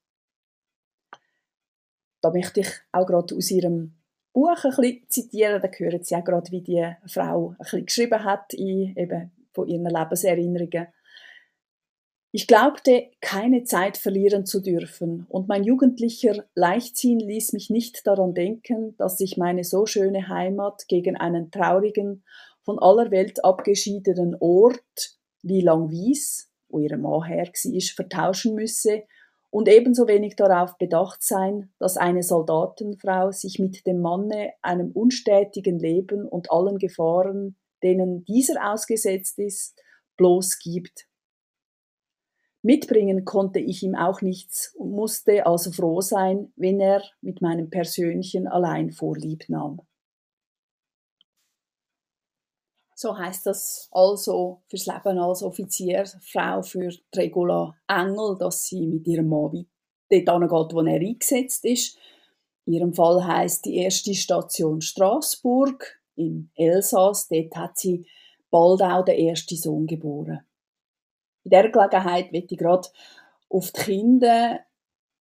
Da 2.27 2.33
möchte 2.33 2.59
ich 2.59 2.69
auch 2.91 3.07
gerade 3.07 3.37
aus 3.37 3.53
ihrem 3.53 3.95
Buch 4.33 4.65
ein 4.65 4.71
bisschen 4.71 5.07
zitieren. 5.09 5.63
Da 5.63 5.69
hören 5.69 6.03
Sie 6.03 6.17
auch 6.17 6.25
gerade, 6.25 6.51
wie 6.51 6.61
die 6.61 6.85
Frau 7.07 7.51
ein 7.51 7.57
bisschen 7.59 7.87
geschrieben 7.87 8.25
hat 8.25 8.53
in, 8.53 8.97
eben 8.97 9.31
von 9.53 9.69
ihren 9.69 9.87
Lebenserinnerungen. 9.87 10.89
Ich 12.33 12.49
glaubte, 12.49 13.11
keine 13.21 13.63
Zeit 13.63 13.97
verlieren 13.97 14.45
zu 14.45 14.61
dürfen, 14.61 15.27
und 15.29 15.47
mein 15.47 15.63
jugendlicher 15.63 16.45
Leichtsinn 16.57 17.21
ließ 17.21 17.53
mich 17.53 17.71
nicht 17.71 18.05
daran 18.09 18.35
denken, 18.35 18.97
dass 18.97 19.21
ich 19.21 19.37
meine 19.37 19.63
so 19.63 19.87
schöne 19.87 20.29
Heimat 20.29 20.89
gegen 20.89 21.17
einen 21.17 21.53
traurigen, 21.53 22.25
von 22.65 22.81
aller 22.81 23.13
Welt 23.13 23.45
abgeschiedenen 23.45 24.37
Ort 24.41 25.17
wie 25.43 25.61
Langwies, 25.61 26.51
wo 26.69 26.81
ihre 26.81 26.97
Mann 26.99 27.23
her 27.23 27.47
war, 27.47 27.95
vertauschen 27.95 28.57
müsse 28.57 29.05
und 29.51 29.69
ebenso 29.69 30.07
wenig 30.09 30.37
darauf 30.37 30.77
bedacht 30.79 31.23
sein, 31.23 31.73
dass 31.79 31.97
eine 31.97 32.23
Soldatenfrau 32.23 33.31
sich 33.33 33.59
mit 33.59 33.87
dem 33.87 34.01
Manne 34.01 34.53
einem 34.63 34.93
unstätigen 34.93 35.79
Leben 35.79 36.27
und 36.29 36.51
allen 36.51 36.79
Gefahren, 36.79 37.57
denen 37.83 38.25
dieser 38.25 38.73
ausgesetzt 38.73 39.39
ist, 39.39 39.81
bloß 40.17 40.59
gibt. 40.59 41.07
Mitbringen 42.63 43.25
konnte 43.25 43.61
ich 43.61 43.83
ihm 43.85 43.95
auch 43.95 44.23
nichts 44.23 44.75
und 44.75 44.91
musste 44.91 45.47
also 45.47 45.71
froh 45.71 46.01
sein, 46.01 46.53
wenn 46.57 46.81
er 46.81 47.03
mit 47.21 47.41
meinem 47.41 47.71
Persönchen 47.71 48.49
allein 48.49 48.91
vorlieb 48.91 49.45
nahm. 49.49 49.81
So 52.99 53.17
heißt 53.17 53.45
das 53.45 53.91
also 53.93 54.63
fürs 54.69 54.87
Leben 54.87 55.19
als 55.19 55.43
Offiziersfrau 55.43 56.63
für 56.63 56.91
Regula 57.15 57.77
Engel, 57.87 58.39
dass 58.39 58.63
sie 58.63 58.87
mit 58.87 59.07
ihrem 59.07 59.29
Mann 59.29 59.67
dort 60.11 60.29
angeht, 60.31 60.75
wo 60.75 60.81
er 60.81 60.99
eingesetzt 60.99 61.67
ist. 61.67 61.99
In 62.65 62.73
ihrem 62.73 62.95
Fall 62.95 63.23
heißt 63.23 63.67
die 63.67 63.77
erste 63.77 64.15
Station 64.15 64.81
Straßburg 64.81 66.01
im 66.15 66.51
Elsass. 66.55 67.29
Dort 67.29 67.55
hat 67.55 67.77
sie 67.77 68.07
bald 68.51 68.81
auch 68.81 69.05
den 69.05 69.29
ersten 69.29 69.57
Sohn 69.57 69.87
geboren. 69.87 70.47
In 71.45 71.51
dieser 71.51 71.69
Gelegenheit 71.69 72.33
möchte 72.33 72.55
ich 72.55 72.59
gerade 72.59 72.89
auf 73.51 73.73
die 73.73 73.81
Kinder 73.83 74.61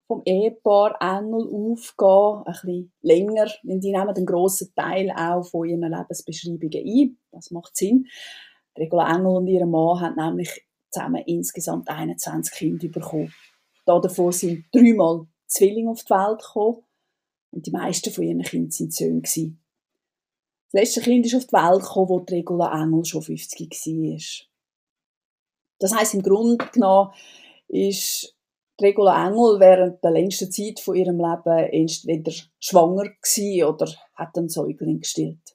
vom 0.07 0.23
Ehepaar 0.25 0.97
Engel 1.01 1.49
aufgehen, 1.49 2.43
ein 2.45 2.53
bisschen 2.53 2.93
länger, 3.01 3.51
denn 3.63 3.81
die 3.81 3.93
nehmen 3.93 4.09
einen 4.09 4.27
grossen 4.27 4.73
Teil 4.75 5.11
auch 5.11 5.45
von 5.45 5.69
ihren 5.69 5.91
Lebensbeschreibungen 5.91 6.85
ein. 6.87 7.19
Das 7.33 7.51
macht 7.51 7.77
Sinn. 7.77 8.07
Regula 8.77 9.15
Engel 9.15 9.37
und 9.37 9.47
ihr 9.47 9.67
Mann 9.67 10.01
haben 10.01 10.17
nämlich 10.17 10.67
zusammen 10.91 11.23
insgesamt 11.27 11.89
21 11.89 12.53
Kinder 12.53 12.89
bekommen. 12.89 13.33
Davon 13.87 14.33
sind 14.33 14.65
dreimal 14.73 15.27
Zwillinge 15.47 15.91
auf 15.91 16.05
die 16.05 16.11
Welt 16.11 16.41
gekommen 16.41 16.83
und 17.51 17.67
die 17.67 17.71
meisten 17.71 18.11
von 18.11 18.25
ihren 18.25 18.43
Kindern 18.43 18.71
sind 18.71 18.95
Söhne. 18.95 19.21
Gewesen. 19.21 19.61
Das 20.73 20.81
letzte 20.81 21.01
Kind 21.03 21.27
ist 21.27 21.35
auf 21.35 21.47
die 21.47 21.53
Welt 21.53 21.83
gekommen, 21.83 22.09
wo 22.09 22.17
Regula 22.17 22.83
Engel 22.83 23.05
schon 23.05 23.23
50 23.23 23.71
war. 23.71 24.47
Das 25.79 25.95
heißt 25.95 26.15
im 26.15 26.23
Grunde 26.23 26.65
genommen 26.73 27.13
ist 27.69 28.34
Regula 28.81 29.29
Engel 29.29 29.61
während 29.61 30.03
der 30.03 30.11
längsten 30.11 30.51
Zeit 30.51 30.81
von 30.81 30.97
ihrem 30.97 31.19
Leben 31.19 31.59
entweder 31.73 32.33
schwanger 32.59 33.09
gewesen 33.09 33.65
oder 33.65 33.93
hat 34.15 34.37
einen 34.37 34.49
Säugling 34.49 35.01
gestillt. 35.01 35.55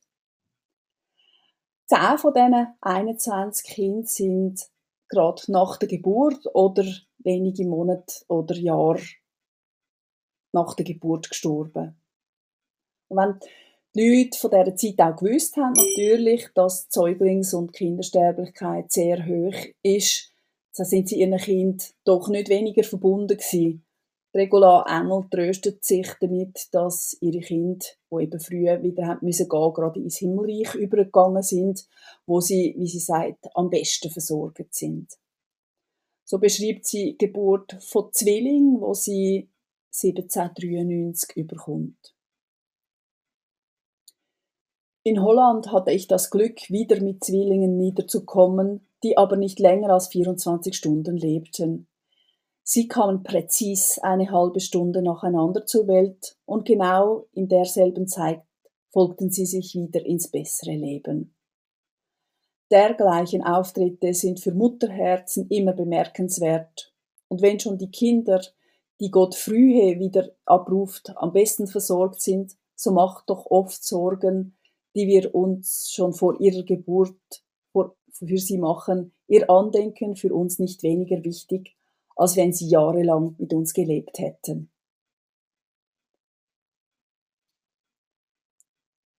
Zehn 1.85 2.17
von 2.17 2.33
diesen 2.33 2.67
21 2.81 3.65
Kindern 3.65 4.05
sind 4.05 4.69
gerade 5.09 5.41
nach 5.51 5.77
der 5.77 5.89
Geburt 5.89 6.45
oder 6.53 6.85
wenige 7.17 7.65
Monate 7.65 8.13
oder 8.27 8.55
Jahre 8.55 9.01
nach 10.51 10.75
der 10.75 10.85
Geburt 10.85 11.29
gestorben. 11.29 11.99
Und 13.09 13.17
wenn 13.17 13.39
die 13.95 14.23
Leute 14.23 14.38
von 14.38 14.51
dieser 14.51 14.75
Zeit 14.75 14.99
auch 14.99 15.15
gewusst 15.17 15.57
haben, 15.57 15.73
natürlich, 15.73 16.47
dass 16.53 16.88
die 16.88 16.93
Säuglings- 16.93 17.55
und 17.55 17.73
Kindersterblichkeit 17.73 18.91
sehr 18.91 19.25
hoch 19.25 19.55
ist, 19.81 20.31
so 20.79 20.86
sind 20.86 21.09
sie 21.09 21.19
ihren 21.19 21.38
Kind 21.38 21.93
doch 22.05 22.29
nicht 22.29 22.48
weniger 22.48 22.86
verbunden 22.86 23.36
gewesen. 23.36 23.83
Regula 24.33 24.86
Engel 24.88 25.25
tröstet 25.29 25.83
sich 25.83 26.07
damit, 26.21 26.69
dass 26.71 27.17
ihre 27.19 27.41
Kinder, 27.41 27.86
die 28.09 28.24
eben 28.24 28.39
früher 28.39 28.81
wieder 28.81 29.07
haben 29.07 29.25
müssen 29.25 29.50
gehen, 29.50 29.74
gerade 29.74 30.00
ins 30.00 30.19
Himmelreich 30.19 30.75
übergegangen 30.75 31.43
sind, 31.43 31.86
wo 32.25 32.39
sie, 32.39 32.75
wie 32.77 32.88
sie 32.88 33.00
sagt, 33.00 33.48
am 33.55 33.69
besten 33.69 34.09
versorgt 34.09 34.74
sind. 34.74 35.17
So 36.24 36.38
beschreibt 36.39 36.86
sie 36.86 37.17
die 37.17 37.25
Geburt 37.25 37.75
von 37.83 38.13
Zwillingen, 38.13 38.79
wo 38.79 38.93
sie 38.93 39.50
1793 39.91 41.36
überkommt. 41.36 42.15
In 45.03 45.22
Holland 45.22 45.72
hatte 45.72 45.91
ich 45.91 46.08
das 46.08 46.29
Glück, 46.29 46.70
wieder 46.70 47.01
mit 47.01 47.24
Zwillingen 47.24 47.77
niederzukommen, 47.77 48.86
die 49.03 49.18
aber 49.18 49.38
nicht 49.38 49.60
länger 49.60 49.91
als 49.91 50.10
24 50.10 50.75
Stunden 50.75 51.15
lebten. 51.15 51.88
Sie 52.63 52.88
kamen 52.88 53.24
präzis 53.24 53.98
eine 54.03 54.29
halbe 54.29 54.60
Stunde 54.60 55.01
nacheinander 55.01 55.65
zur 55.65 55.88
Welt 55.88 56.38
und 56.46 56.65
genau 56.65 57.25
in 57.34 57.48
derselben 57.48 58.08
Zeit 58.08 58.41
folgten 58.91 59.32
sie 59.32 59.46
sich 59.46 59.74
wieder 59.74 60.06
ins 60.06 60.29
bessere 60.29 60.75
Leben. 60.75 61.34
Dergleichen 62.70 63.44
Auftritte 63.44 64.13
sind 64.13 64.39
für 64.39 64.53
Mutterherzen 64.53 65.48
immer 65.50 65.74
bemerkenswert. 65.74 66.94
Und 67.27 67.41
wenn 67.41 67.60
schon 67.60 67.79
die 67.79 67.89
Kinder, 67.89 68.41
die 69.00 69.10
Gott 69.10 69.34
frühe 69.34 69.98
wieder 70.00 70.29
abruft, 70.46 71.12
am 71.15 71.34
besten 71.34 71.65
versorgt 71.65 72.22
sind, 72.22 72.56
so 72.75 72.91
macht 72.91 73.29
doch 73.29 73.48
oft 73.48 73.84
Sorgen, 73.84 74.56
die 74.96 75.08
wir 75.08 75.34
uns 75.34 75.91
schon 75.91 76.13
vor 76.13 76.39
ihrer 76.39 76.63
Geburt 76.63 77.43
für 78.12 78.38
sie 78.38 78.58
machen, 78.58 79.13
ihr 79.27 79.50
Andenken 79.50 80.15
für 80.15 80.34
uns 80.34 80.60
nicht 80.60 80.84
weniger 80.84 81.24
wichtig, 81.24 81.75
als 82.15 82.36
wenn 82.36 82.51
sie 82.51 82.67
jahrelang 82.67 83.36
mit 83.38 83.53
uns 83.53 83.74
gelebt 83.74 84.19
hätten. 84.19 84.69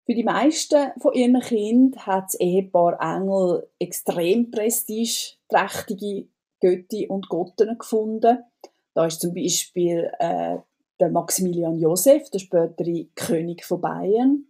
Für 0.05 0.15
die 0.15 0.25
meisten 0.25 0.91
von 1.01 1.15
ihren 1.15 1.41
Kindern 1.41 2.05
hat 2.05 2.25
das 2.25 2.41
Ehepaar 2.41 2.99
Engel 3.01 3.69
extrem 3.79 4.51
prestigeträchtige 4.51 6.29
Götti 6.61 7.07
und 7.07 7.29
Gotten 7.29 7.79
gefunden. 7.79 8.45
Da 8.93 9.07
ist 9.07 9.21
zum 9.21 9.33
Beispiel 9.33 10.11
äh, 10.19 10.59
der 10.99 11.11
Maximilian 11.11 11.79
Josef, 11.79 12.29
der 12.31 12.41
spätere 12.41 13.07
König 13.15 13.65
von 13.65 13.81
Bayern, 13.81 14.47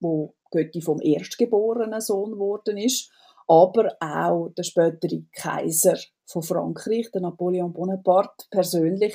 wo 0.00 0.34
Götti 0.56 0.80
vom 0.80 1.00
erstgeborenen 1.00 2.00
Sohn 2.00 2.32
geworden 2.32 2.78
ist, 2.78 3.10
aber 3.46 3.96
auch 4.00 4.48
der 4.56 4.62
spätere 4.62 5.22
Kaiser 5.32 5.98
von 6.24 6.42
Frankreich, 6.42 7.10
der 7.12 7.20
Napoleon 7.20 7.72
Bonaparte 7.72 8.46
persönlich, 8.50 9.14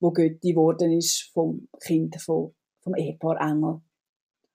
wo 0.00 0.10
Götti 0.10 0.50
geworden 0.50 0.92
ist 0.92 1.30
vom 1.32 1.68
Kind 1.80 2.20
vom, 2.20 2.54
vom 2.80 2.94
Ehepaar 2.94 3.40
Engel. 3.40 3.80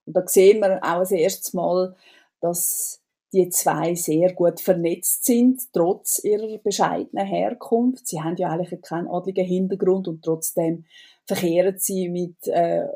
Und 0.06 0.16
da 0.16 0.28
sehen 0.28 0.60
wir 0.60 0.80
auch 0.84 1.00
das 1.00 1.12
erste 1.12 1.56
Mal, 1.56 1.96
dass 2.42 3.02
die 3.32 3.50
zwei 3.50 3.94
sehr 3.94 4.34
gut 4.34 4.60
vernetzt 4.60 5.26
sind, 5.26 5.62
trotz 5.72 6.24
ihrer 6.24 6.58
bescheidenen 6.58 7.28
Herkunft. 7.28 8.08
Sie 8.08 8.22
haben 8.22 8.36
ja 8.38 8.50
eigentlich 8.50 8.82
keinen 8.82 9.08
adligen 9.08 9.46
Hintergrund 9.46 10.08
und 10.08 10.24
trotzdem 10.24 10.86
verkehren 11.28 11.76
sie 11.78 12.10
mit, 12.10 12.48
äh, 12.48 12.88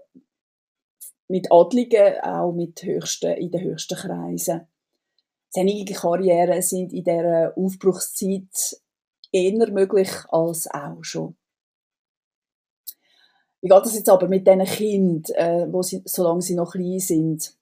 mit 1.28 1.52
Adligen, 1.52 2.20
auch 2.22 2.52
mit 2.52 2.84
höchsten, 2.84 3.34
in 3.34 3.52
den 3.52 3.62
höchsten 3.62 3.98
Kreisen. 3.98 4.68
Seine 5.50 5.86
Karrieren 5.86 6.62
sind 6.62 6.94
in 6.94 7.04
dieser 7.04 7.54
Aufbruchszeit 7.56 8.82
eher 9.32 9.72
möglich 9.72 10.10
als 10.30 10.68
auch 10.68 11.04
schon. 11.04 11.36
Wie 13.62 13.70
geht 13.70 13.86
das 13.86 13.96
jetzt 13.96 14.10
aber 14.10 14.28
mit 14.28 14.46
diesen 14.46 14.66
Kindern, 14.66 15.36
äh, 15.36 15.72
wo 15.72 15.82
sie, 15.82 16.02
solange 16.06 16.42
sie 16.42 16.56
noch 16.56 16.74
klein 16.74 17.00
sind? 17.00 17.56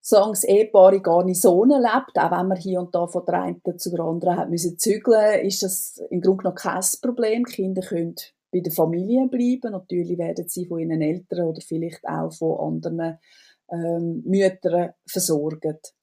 Solange 0.00 0.32
das 0.32 0.44
Ehepaar 0.44 0.92
in 0.92 1.02
Garnisonen 1.02 1.82
lebt, 1.82 2.18
auch 2.18 2.30
wenn 2.30 2.48
man 2.48 2.56
hier 2.56 2.80
und 2.80 2.94
da 2.94 3.06
von 3.06 3.24
der 3.26 3.42
einen 3.42 3.78
zu 3.78 3.90
der 3.90 4.00
anderen 4.00 4.36
hat 4.36 4.50
müssen 4.50 4.78
zügeln, 4.78 5.44
ist 5.46 5.62
das 5.62 6.02
im 6.10 6.20
Grunde 6.20 6.44
noch 6.44 6.54
kein 6.54 6.82
Problem. 7.02 7.44
Die 7.44 7.52
Kinder 7.52 7.82
können 7.82 8.16
bei 8.54 8.60
der 8.60 8.72
Familie 8.72 9.26
bleiben. 9.28 9.72
Natürlich 9.72 10.16
werden 10.16 10.48
sie 10.48 10.66
von 10.66 10.78
ihren 10.78 11.02
Eltern 11.02 11.48
oder 11.48 11.60
vielleicht 11.60 12.04
auch 12.04 12.32
von 12.32 12.74
anderen 12.74 13.18
ähm, 13.70 14.22
Müttern 14.24 14.92
versorgt. 15.06 15.94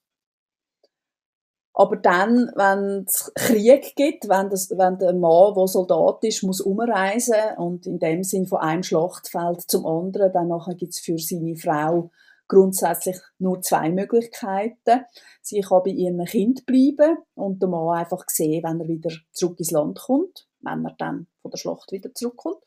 Aber 1.74 1.96
dann, 1.96 2.51
wenn 2.55 3.05
es 3.08 3.31
Krieg 3.34 3.96
gibt, 3.96 4.27
wenn, 4.27 4.50
das, 4.50 4.70
wenn 4.72 4.98
der 4.98 5.13
Mann, 5.13 5.53
der 5.55 5.67
Soldat 5.67 6.22
ist, 6.24 6.43
muss 6.43 6.60
umreisen 6.60 7.58
und 7.58 7.88
in 7.88 7.98
dem 7.98 8.24
Sinn 8.24 8.46
von 8.46 8.60
einem 8.60 8.84
Schlachtfeld 8.84 9.62
zum 9.62 9.86
anderen, 9.86 10.34
dann 10.34 10.51
gibt 10.77 10.91
es 10.91 11.00
für 11.00 11.17
seine 11.17 11.55
Frau 11.55 12.12
grundsätzlich 12.50 13.17
nur 13.39 13.62
zwei 13.62 13.89
Möglichkeiten. 13.89 15.05
Sie 15.41 15.62
kann 15.62 15.84
bei 15.86 15.91
ihrem 15.91 16.25
Kind 16.25 16.65
bleiben 16.65 17.17
und 17.36 17.62
der 17.62 17.70
Mann 17.70 17.98
einfach 17.98 18.25
sehen, 18.27 18.63
wenn 18.63 18.81
er 18.81 18.89
wieder 18.89 19.15
zurück 19.31 19.58
ins 19.60 19.72
Land 19.72 20.00
kommt, 20.00 20.50
wenn 20.62 20.86
er 20.86 20.96
dann 20.98 21.27
von 21.41 21.51
der 21.51 21.58
Schlacht 21.58 21.91
wieder 21.91 22.13
zurückkommt. 22.13 22.63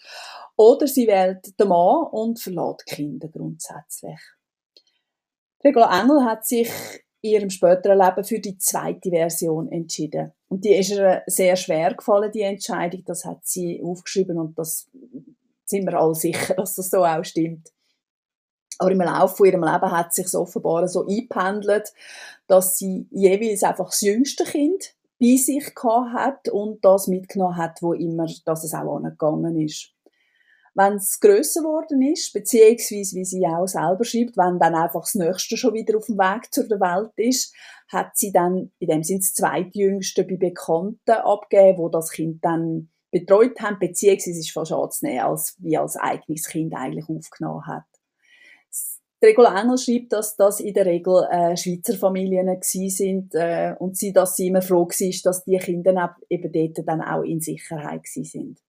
Oder 0.57 0.87
sie 0.87 1.07
wählt 1.07 1.59
den 1.59 1.69
Mann 1.69 2.07
und 2.11 2.41
verlässt 2.41 2.85
die 2.87 2.95
Kinder 2.95 3.29
grundsätzlich. 3.29 4.21
Regula 5.65 6.01
Engel 6.01 6.25
hat 6.25 6.47
sich 6.47 6.71
ihrem 7.23 7.49
späteren 7.49 7.99
Leben 7.99 8.25
für 8.25 8.39
die 8.39 8.59
zweite 8.59 9.09
Version 9.09 9.73
entschieden. 9.73 10.33
Und 10.49 10.65
die 10.65 10.75
ist 10.75 10.91
ihr 10.91 11.23
sehr 11.27 11.57
schwer 11.57 11.95
gefallen, 11.95 12.31
die 12.31 12.43
Entscheidung. 12.43 13.03
Das 13.07 13.25
hat 13.25 13.47
sie 13.47 13.83
aufgeschrieben 13.83 14.39
und 14.39 14.59
das 14.59 14.91
sind 15.65 15.87
wir 15.87 15.99
alle 15.99 16.15
sicher, 16.15 16.55
dass 16.55 16.75
das 16.75 16.91
so 16.91 17.05
auch 17.05 17.25
stimmt. 17.25 17.73
Aber 18.79 18.91
im 18.91 19.01
Laufe 19.01 19.37
von 19.37 19.47
ihrem 19.47 19.63
Leben 19.63 19.91
hat 19.91 20.13
sich 20.13 20.35
offenbar 20.35 20.87
so 20.89 21.07
eingependelt, 21.07 21.93
dass 22.47 22.77
sie 22.77 23.07
jeweils 23.11 23.63
einfach 23.63 23.87
das 23.87 24.01
jüngste 24.03 24.45
Kind 24.45 24.95
bei 25.21 25.37
sich 25.37 25.65
hat 25.85 26.49
und 26.49 26.85
das 26.85 27.07
mitgenommen 27.07 27.57
hat, 27.57 27.81
wo 27.83 27.93
immer, 27.93 28.27
dass 28.45 28.65
es 28.65 28.75
auch 28.75 28.97
angegangen 28.97 29.61
ist. 29.61 29.91
Wenn 30.77 30.95
es 30.95 31.21
grösser 31.21 31.61
geworden 31.61 32.03
ist, 32.03 32.33
beziehungsweise, 32.33 33.15
wie 33.15 33.25
sie 33.25 33.47
auch 33.47 33.67
selber 33.67 34.05
schreibt, 34.05 34.37
wenn 34.37 34.59
dann 34.59 34.75
einfach 34.75 35.03
das 35.03 35.15
Nächste 35.15 35.57
schon 35.57 35.75
wieder 35.75 35.97
auf 35.97 36.07
dem 36.07 36.19
Weg 36.19 36.53
zur 36.53 36.69
Welt 36.69 37.13
ist, 37.17 37.55
hat 37.89 38.17
sie 38.17 38.33
dann, 38.33 38.73
in 38.81 38.89
dem 38.89 39.05
Sinne 39.05 39.21
das 39.21 39.35
zweitjüngste 39.35 40.25
bei 40.25 40.37
Bekannten 40.37 41.13
abgegeben, 41.13 41.79
wo 41.79 41.89
das 41.89 42.11
Kind 42.11 42.45
dann 42.45 42.91
betreut 43.13 43.61
haben, 43.61 43.79
beziehungsweise 43.79 44.41
ist 44.41 44.51
fast 44.51 44.73
anzunehmen, 44.73 45.21
als 45.21 45.55
wie 45.61 45.79
als 45.79 45.97
eigenes 45.97 46.49
Kind 46.49 46.75
eigentlich 46.75 47.09
aufgenommen 47.09 47.65
hat. 47.69 47.85
Regula 49.25 49.61
Engel 49.61 49.79
schreibt, 49.79 50.13
dass 50.13 50.37
das 50.37 50.61
in 50.61 50.75
der 50.75 50.87
Regel 50.87 51.27
äh, 51.31 51.57
Schweizer 51.57 51.95
Familien 51.95 52.47
gewesen 52.47 52.91
sind 52.91 53.35
äh, 53.35 53.75
und 53.79 53.97
sie, 53.97 54.13
dass 54.13 54.37
sie 54.37 54.49
immer 54.49 54.63
froh 54.63 54.87
war, 54.87 55.21
dass 55.25 55.45
die 55.45 55.59
Kinder 55.59 56.17
eben 56.29 56.53
dort 56.53 56.89
dann 56.89 57.01
auch 57.01 57.23
in 57.23 57.41
Sicherheit 57.41 58.05
gewesen 58.05 58.25
sind. 58.25 58.61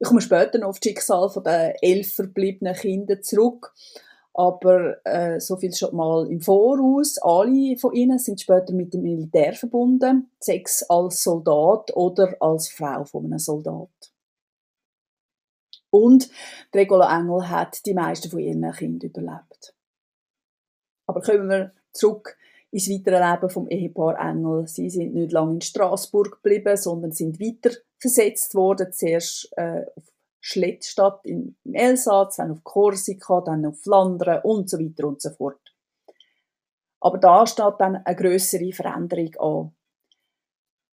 Ich 0.00 0.08
komme 0.08 0.20
später 0.20 0.58
noch 0.58 0.68
auf 0.68 0.80
das 0.80 0.88
Schicksal 0.88 1.30
der 1.44 1.82
elf 1.82 2.14
verbliebenen 2.14 2.74
Kinder 2.74 3.20
zurück. 3.22 3.72
Aber 4.36 4.96
äh, 5.06 5.38
so 5.38 5.56
viel 5.56 5.72
schon 5.72 5.94
mal 5.94 6.26
im 6.28 6.40
Voraus. 6.40 7.18
Alle 7.22 7.76
von 7.76 7.94
ihnen 7.94 8.18
sind 8.18 8.40
später 8.40 8.72
mit 8.72 8.92
dem 8.92 9.02
Militär 9.02 9.52
verbunden, 9.52 10.30
sechs 10.40 10.82
als 10.82 11.22
Soldat 11.22 11.94
oder 11.96 12.34
als 12.40 12.68
Frau 12.68 13.04
von 13.04 13.26
einem 13.26 13.38
Soldat. 13.38 14.13
Und 15.94 16.28
Regula 16.74 17.16
Engel 17.16 17.48
hat 17.48 17.86
die 17.86 17.94
meisten 17.94 18.28
von 18.28 18.40
ihren 18.40 18.68
Kindern 18.72 19.10
überlebt. 19.10 19.76
Aber 21.06 21.20
kommen 21.20 21.48
wir 21.48 21.72
zurück 21.92 22.36
ins 22.72 22.90
weitere 22.90 23.24
Leben 23.24 23.48
vom 23.48 23.68
Ehepaar 23.68 24.18
Engel. 24.18 24.66
Sie 24.66 24.90
sind 24.90 25.14
nicht 25.14 25.30
lange 25.30 25.54
in 25.54 25.60
Straßburg 25.60 26.42
geblieben, 26.42 26.76
sondern 26.76 27.12
sind 27.12 27.38
weiter 27.38 27.76
versetzt 28.00 28.56
worden. 28.56 28.92
Zuerst 28.92 29.48
äh, 29.56 29.84
auf 29.94 30.02
Schlettstadt 30.40 31.20
im 31.26 31.54
Elsass, 31.72 32.36
dann 32.38 32.50
auf 32.50 32.64
Korsika, 32.64 33.40
dann 33.42 33.64
auf 33.64 33.78
Flandern 33.78 34.42
und 34.42 34.68
so 34.68 34.80
weiter 34.80 35.06
und 35.06 35.22
so 35.22 35.30
fort. 35.30 35.76
Aber 36.98 37.18
da 37.18 37.46
steht 37.46 37.74
dann 37.78 38.04
eine 38.04 38.16
größere 38.16 38.72
Veränderung 38.72 39.36
an. 39.36 39.76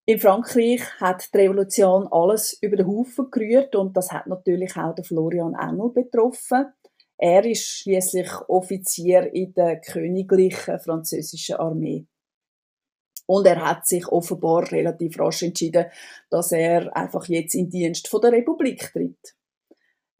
In 0.09 0.19
Frankreich 0.19 0.81
hat 1.00 1.35
die 1.35 1.37
Revolution 1.37 2.09
alles 2.11 2.57
über 2.62 2.79
den 2.79 2.87
Haufen 2.87 3.31
gerührt 3.31 3.77
und 3.77 3.95
das 3.95 4.11
hat 4.11 4.27
natürlich 4.27 4.75
auch 4.75 4.95
den 4.95 5.05
Florian 5.05 5.53
Engel 5.53 5.91
betroffen. 5.91 6.73
Er 7.19 7.45
ist 7.45 7.67
schließlich 7.67 8.31
Offizier 8.49 9.31
in 9.35 9.53
der 9.53 9.83
königlichen 9.83 10.81
französischen 10.81 11.57
Armee. 11.57 12.07
Und 13.27 13.47
er 13.47 13.62
hat 13.62 13.87
sich 13.87 14.09
offenbar 14.09 14.73
relativ 14.73 15.21
rasch 15.21 15.43
entschieden, 15.43 15.85
dass 16.31 16.53
er 16.53 16.97
einfach 16.97 17.27
jetzt 17.27 17.55
in 17.55 17.69
Dienst 17.69 18.09
von 18.09 18.23
der 18.23 18.33
Republik 18.33 18.91
tritt. 18.91 19.37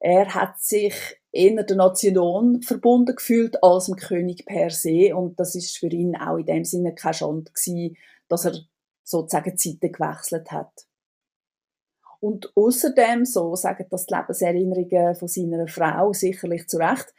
Er 0.00 0.35
hat 0.35 0.61
sich 0.61 0.92
eher 1.33 1.62
der 1.62 1.76
Nation 1.76 2.61
verbunden 2.61 3.16
gefühlt 3.16 3.64
als 3.64 3.87
dem 3.87 3.97
König 3.97 4.45
per 4.45 4.68
se 4.68 5.16
und 5.16 5.40
das 5.40 5.54
ist 5.54 5.78
für 5.78 5.88
ihn 5.88 6.14
auch 6.14 6.37
in 6.37 6.45
dem 6.45 6.64
Sinne 6.66 6.95
keine 6.95 7.14
Schande 7.14 7.50
gewesen, 7.50 7.97
dass 8.28 8.45
er 8.45 8.52
sozusagen 9.08 9.56
Zeiten 9.56 9.92
gewechselt 9.92 10.50
hat. 10.50 10.86
Und 12.20 12.52
außerdem, 12.54 13.24
so 13.24 13.54
sagen 13.54 13.86
das 13.90 14.06
die 14.06 14.14
Lebenserinnerungen 14.14 15.14
von 15.14 15.28
seiner 15.28 15.68
Frau 15.68 16.12
sicherlich 16.12 16.66
zu 16.68 16.78
Recht, 16.78 17.14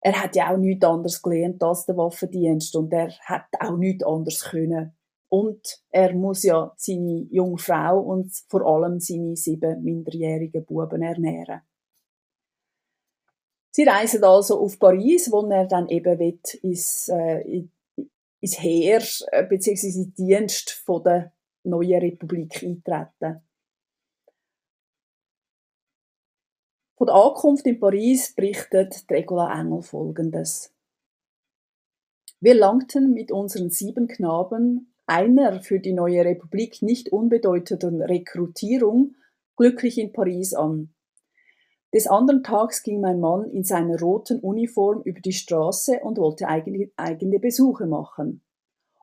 er 0.00 0.22
hat 0.22 0.36
ja 0.36 0.52
auch 0.52 0.58
nichts 0.58 0.84
anderes 0.84 1.22
gelernt 1.22 1.62
als 1.62 1.86
der 1.86 1.96
Waffendienst 1.96 2.76
und 2.76 2.92
er 2.92 3.10
hat 3.20 3.46
auch 3.58 3.76
nichts 3.76 4.04
anderes 4.04 4.44
können. 4.44 4.92
Und 5.30 5.82
er 5.90 6.12
muss 6.14 6.42
ja 6.42 6.74
seine 6.76 7.26
junge 7.30 7.58
Frau 7.58 8.00
und 8.00 8.30
vor 8.48 8.66
allem 8.66 9.00
seine 9.00 9.34
sieben 9.34 9.82
minderjährigen 9.82 10.64
Buben 10.64 11.02
ernähren. 11.02 11.62
Sie 13.70 13.84
reisen 13.84 14.22
also 14.22 14.60
auf 14.60 14.78
Paris, 14.78 15.32
wo 15.32 15.48
er 15.50 15.66
dann 15.66 15.88
eben 15.88 16.38
ins, 16.62 17.08
äh, 17.08 17.66
ins 18.44 18.60
Heer 18.60 19.02
äh, 19.32 19.46
bzw. 19.46 19.88
in 19.88 20.14
Dienst 20.14 20.84
der 20.86 21.32
neuen 21.64 22.00
Republik 22.00 22.62
eintreten. 22.62 23.40
Von 26.98 27.06
der 27.06 27.16
Ankunft 27.16 27.66
in 27.66 27.80
Paris 27.80 28.34
berichtet 28.34 29.06
Regula 29.10 29.58
Engel 29.58 29.82
folgendes. 29.82 30.74
Wir 32.40 32.54
langten 32.54 33.14
mit 33.14 33.32
unseren 33.32 33.70
sieben 33.70 34.08
Knaben, 34.08 34.94
einer 35.06 35.62
für 35.62 35.80
die 35.80 35.94
neue 35.94 36.24
Republik 36.24 36.82
nicht 36.82 37.08
unbedeutenden 37.08 38.02
Rekrutierung, 38.02 39.16
glücklich 39.56 39.96
in 39.96 40.12
Paris 40.12 40.52
an. 40.52 40.94
Des 41.94 42.08
anderen 42.08 42.42
Tags 42.42 42.82
ging 42.82 43.00
mein 43.00 43.20
Mann 43.20 43.48
in 43.52 43.62
seiner 43.62 44.00
roten 44.00 44.40
Uniform 44.40 45.02
über 45.04 45.20
die 45.20 45.32
Straße 45.32 46.00
und 46.02 46.18
wollte 46.18 46.48
eigene, 46.48 47.38
Besuche 47.38 47.86
machen. 47.86 48.42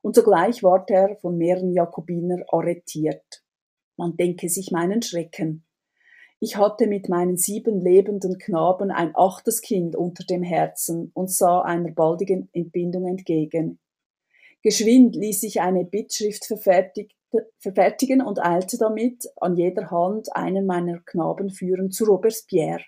Und 0.01 0.15
sogleich 0.15 0.61
ward 0.61 0.91
er 0.91 1.15
von 1.15 1.37
mehreren 1.37 1.71
Jakobiner 1.71 2.43
arretiert. 2.49 3.45
Man 3.95 4.17
denke 4.17 4.49
sich 4.49 4.71
meinen 4.71 5.01
Schrecken. 5.01 5.63
Ich 6.41 6.57
hatte 6.57 6.85
mit 6.85 7.07
meinen 7.07 7.37
sieben 7.37 7.79
lebenden 7.79 8.37
Knaben 8.37 8.91
ein 8.91 9.11
achtes 9.15 9.61
Kind 9.61 9.95
unter 9.95 10.25
dem 10.25 10.43
Herzen 10.43 11.11
und 11.13 11.31
sah 11.31 11.61
einer 11.61 11.91
baldigen 11.91 12.49
Entbindung 12.51 13.07
entgegen. 13.07 13.79
Geschwind 14.63 15.15
ließ 15.15 15.43
ich 15.43 15.61
eine 15.61 15.85
Bittschrift 15.85 16.43
verfertigen 17.59 18.21
und 18.21 18.39
eilte 18.39 18.77
damit, 18.77 19.25
an 19.37 19.55
jeder 19.55 19.89
Hand 19.91 20.35
einen 20.35 20.65
meiner 20.65 20.99
Knaben 20.99 21.49
führen 21.49 21.91
zu 21.91 22.05
Robespierre. 22.05 22.83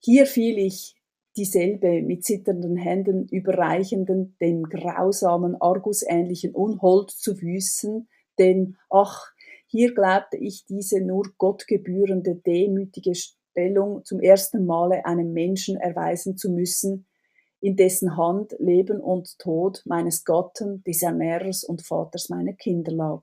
Hier 0.00 0.26
fiel 0.26 0.58
ich 0.58 0.96
dieselbe 1.36 2.02
mit 2.02 2.24
zitternden 2.24 2.76
Händen 2.76 3.26
überreichenden, 3.28 4.36
dem 4.40 4.64
grausamen, 4.64 5.60
argusähnlichen 5.60 6.54
Unhold 6.54 7.10
zu 7.10 7.34
Füßen, 7.34 8.08
denn, 8.38 8.76
ach, 8.90 9.32
hier 9.66 9.94
glaubte 9.94 10.36
ich 10.36 10.64
diese 10.66 11.00
nur 11.00 11.24
gottgebührende, 11.38 12.36
demütige 12.36 13.14
Stellung 13.14 14.04
zum 14.04 14.20
ersten 14.20 14.66
Male 14.66 15.04
einem 15.04 15.32
Menschen 15.32 15.76
erweisen 15.76 16.36
zu 16.36 16.50
müssen, 16.50 17.06
in 17.60 17.76
dessen 17.76 18.16
Hand 18.16 18.54
Leben 18.58 19.00
und 19.00 19.38
Tod 19.38 19.82
meines 19.86 20.24
Gatten, 20.24 20.84
des 20.84 21.02
Ernährers 21.02 21.64
und 21.64 21.82
Vaters 21.82 22.28
meiner 22.28 22.52
Kinder 22.52 22.92
lag. 22.92 23.22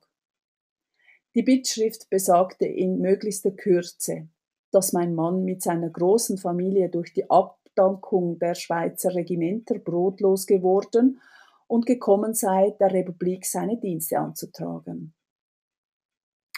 Die 1.33 1.43
Bittschrift 1.43 2.09
besagte 2.09 2.65
in 2.65 2.99
möglichster 2.99 3.51
Kürze, 3.51 4.27
dass 4.71 4.91
mein 4.91 5.15
Mann 5.15 5.45
mit 5.45 5.61
seiner 5.61 5.89
großen 5.89 6.37
Familie 6.37 6.89
durch 6.89 7.13
die 7.13 7.29
Abdankung 7.29 8.37
der 8.37 8.53
Schweizer 8.53 9.15
Regimenter 9.15 9.79
brotlos 9.79 10.45
geworden 10.45 11.21
und 11.67 11.85
gekommen 11.85 12.33
sei, 12.33 12.75
der 12.81 12.91
Republik 12.91 13.45
seine 13.45 13.79
Dienste 13.79 14.19
anzutragen. 14.19 15.13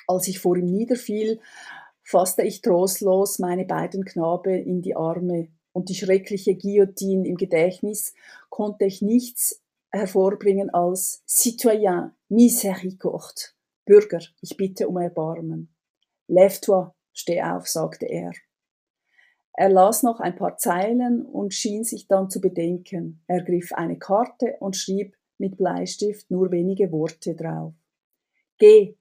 Als 0.07 0.27
ich 0.27 0.39
vor 0.39 0.57
ihm 0.57 0.65
niederfiel, 0.65 1.39
fasste 2.01 2.41
ich 2.41 2.61
trostlos 2.61 3.37
meine 3.37 3.65
beiden 3.65 4.03
Knabe 4.03 4.57
in 4.57 4.81
die 4.81 4.95
Arme 4.95 5.49
und 5.71 5.89
die 5.89 5.95
schreckliche 5.95 6.55
Guillotine 6.55 7.27
im 7.27 7.35
Gedächtnis, 7.35 8.15
konnte 8.49 8.85
ich 8.85 9.03
nichts 9.03 9.61
hervorbringen 9.91 10.71
als 10.71 11.23
Citoyen, 11.27 12.11
miséricorde, 12.27 13.53
Bürger, 13.85 14.21
ich 14.41 14.55
bitte 14.55 14.87
um 14.87 14.97
Erbarmen. 14.97 15.73
Lève-toi, 16.27 16.91
steh 17.13 17.41
auf, 17.41 17.67
sagte 17.67 18.05
er. 18.05 18.31
Er 19.55 19.69
las 19.69 20.01
noch 20.01 20.19
ein 20.19 20.35
paar 20.35 20.57
Zeilen 20.57 21.25
und 21.25 21.53
schien 21.53 21.83
sich 21.83 22.07
dann 22.07 22.29
zu 22.29 22.41
bedenken. 22.41 23.23
Er 23.27 23.43
griff 23.43 23.71
eine 23.73 23.99
Karte 23.99 24.57
und 24.59 24.75
schrieb 24.75 25.15
mit 25.37 25.57
Bleistift 25.57 26.31
nur 26.31 26.51
wenige 26.51 26.91
Worte 26.91 27.35
drauf. 27.35 27.73
Geh, 28.57 28.97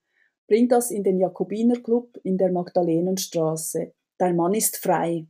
bring 0.47 0.69
das 0.69 0.91
in 0.91 1.05
den 1.05 1.19
Jakobinerclub 1.19 2.19
in 2.25 2.37
der 2.37 2.53
Magdalenenstraße. 2.53 3.95
Dein 4.19 4.37
Mann 4.37 4.55
ist 4.55 4.77
frei. 4.77 5.27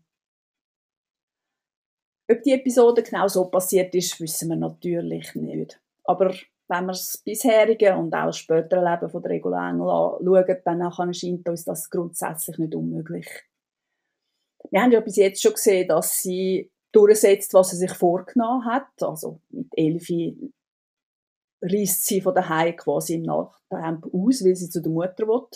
Ob 2.29 2.43
die 2.43 2.53
Episode 2.53 3.03
genau 3.03 3.29
so 3.29 3.45
passiert 3.45 3.95
ist, 3.95 4.21
wissen 4.21 4.49
wir 4.49 4.57
natürlich 4.57 5.35
nicht. 5.35 5.81
Aber 6.05 6.35
wenn 6.73 6.87
wir 6.87 6.93
das 6.93 7.19
bisherige 7.19 7.95
und 7.97 8.15
auch 8.15 8.27
das 8.27 8.39
spätere 8.39 8.83
Leben 8.83 9.11
von 9.11 9.23
der 9.23 9.33
Regula 9.33 9.69
Engel 9.69 9.89
anschauen, 9.89 10.57
dann 10.65 10.81
erscheint 10.81 11.49
uns 11.49 11.65
das 11.65 11.91
grundsätzlich 11.91 12.59
nicht 12.59 12.75
unmöglich. 12.75 13.29
Wir 14.71 14.83
haben 14.83 14.93
ja 14.93 15.01
bis 15.01 15.17
jetzt 15.17 15.43
schon 15.43 15.53
gesehen, 15.53 15.89
dass 15.89 16.23
sie 16.23 16.71
durchsetzt, 16.93 17.53
was 17.53 17.71
sie 17.71 17.77
sich 17.77 17.93
vorgenommen 17.93 18.65
hat. 18.65 18.89
Also 19.01 19.41
mit 19.51 19.69
Elfi 19.77 20.53
reist 21.61 22.07
sie 22.07 22.21
von 22.21 22.35
daheim 22.35 22.77
quasi 22.77 23.15
im 23.15 23.23
Nachtemp 23.23 24.07
aus, 24.07 24.45
weil 24.45 24.57
sie 24.57 24.71
zu 24.71 24.81
der 24.81 24.93
Mutter 24.93 25.27
will. 25.27 25.47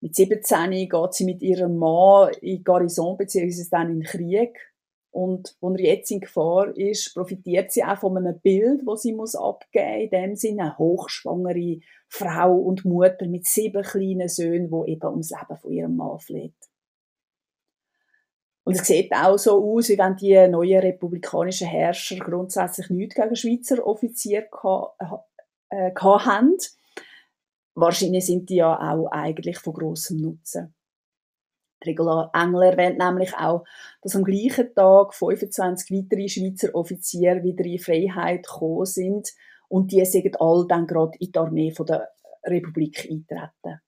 Mit 0.00 0.16
17 0.16 0.88
geht 0.88 1.14
sie 1.14 1.24
mit 1.24 1.42
ihrem 1.42 1.76
Mann 1.76 2.32
in 2.40 2.64
Garrison 2.64 3.16
bzw. 3.16 3.68
dann 3.70 3.90
in 3.90 4.00
den 4.00 4.08
Krieg. 4.08 4.69
Und 5.12 5.56
wenn 5.60 5.74
er 5.74 5.94
jetzt 5.94 6.10
in 6.10 6.20
Gefahr 6.20 6.76
ist, 6.76 7.14
profitiert 7.14 7.72
sie 7.72 7.82
auch 7.82 7.98
von 7.98 8.16
einem 8.16 8.38
Bild, 8.38 8.82
das 8.86 9.02
sie 9.02 9.12
muss 9.12 9.34
abgeben 9.34 9.90
muss. 9.90 10.02
In 10.02 10.10
dem 10.10 10.36
Sinne 10.36 10.62
eine 10.62 10.78
hochschwangere 10.78 11.80
Frau 12.08 12.54
und 12.54 12.84
Mutter 12.84 13.26
mit 13.26 13.46
sieben 13.46 13.82
kleinen 13.82 14.28
Söhnen, 14.28 14.70
die 14.70 14.92
eben 14.92 15.06
ums 15.06 15.30
Leben 15.30 15.58
von 15.60 15.72
ihrem 15.72 15.96
Mann 15.96 16.18
fleht. 16.20 16.54
Und 18.62 18.76
es 18.76 18.86
sieht 18.86 19.12
auch 19.12 19.36
so 19.36 19.64
aus, 19.74 19.88
wie 19.88 19.98
wenn 19.98 20.16
die 20.16 20.46
neuen 20.48 20.80
republikanischen 20.80 21.66
Herrscher 21.66 22.16
grundsätzlich 22.16 22.88
nichts 22.90 23.16
gegen 23.16 23.34
Schweizer 23.34 23.84
Offiziere 23.84 24.48
äh, 25.70 25.90
haben. 25.96 26.56
Wahrscheinlich 27.74 28.26
sind 28.26 28.48
die 28.48 28.56
ja 28.56 28.76
auch 28.76 29.08
eigentlich 29.10 29.58
von 29.58 29.72
grossem 29.72 30.18
Nutzen. 30.18 30.74
Regula 31.84 32.30
Engel 32.34 32.62
erwähnt 32.62 32.98
nämlich 32.98 33.34
auch, 33.36 33.64
dass 34.02 34.16
am 34.16 34.24
gleichen 34.24 34.74
Tag 34.74 35.14
25 35.14 35.90
weitere 35.90 36.28
Schweizer 36.28 36.74
Offiziere 36.74 37.42
wieder 37.42 37.64
in 37.64 37.78
Freiheit 37.78 38.46
gekommen 38.46 38.86
sind 38.86 39.32
und 39.68 39.92
die 39.92 40.04
sind 40.04 40.40
all 40.40 40.66
dann 40.66 40.86
gerade 40.86 41.16
in 41.18 41.32
die 41.32 41.38
Armee 41.38 41.72
der 41.72 42.10
Republik 42.44 43.08
eintreten. 43.10 43.80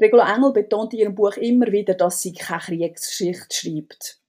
Regula 0.00 0.34
Engel 0.34 0.52
betont 0.52 0.92
in 0.92 1.00
ihrem 1.00 1.14
Buch 1.14 1.36
immer 1.36 1.70
wieder, 1.70 1.94
dass 1.94 2.20
sie 2.20 2.32
keine 2.32 2.78
Kriegsgeschichte 2.78 3.54
schreibt. 3.54 4.20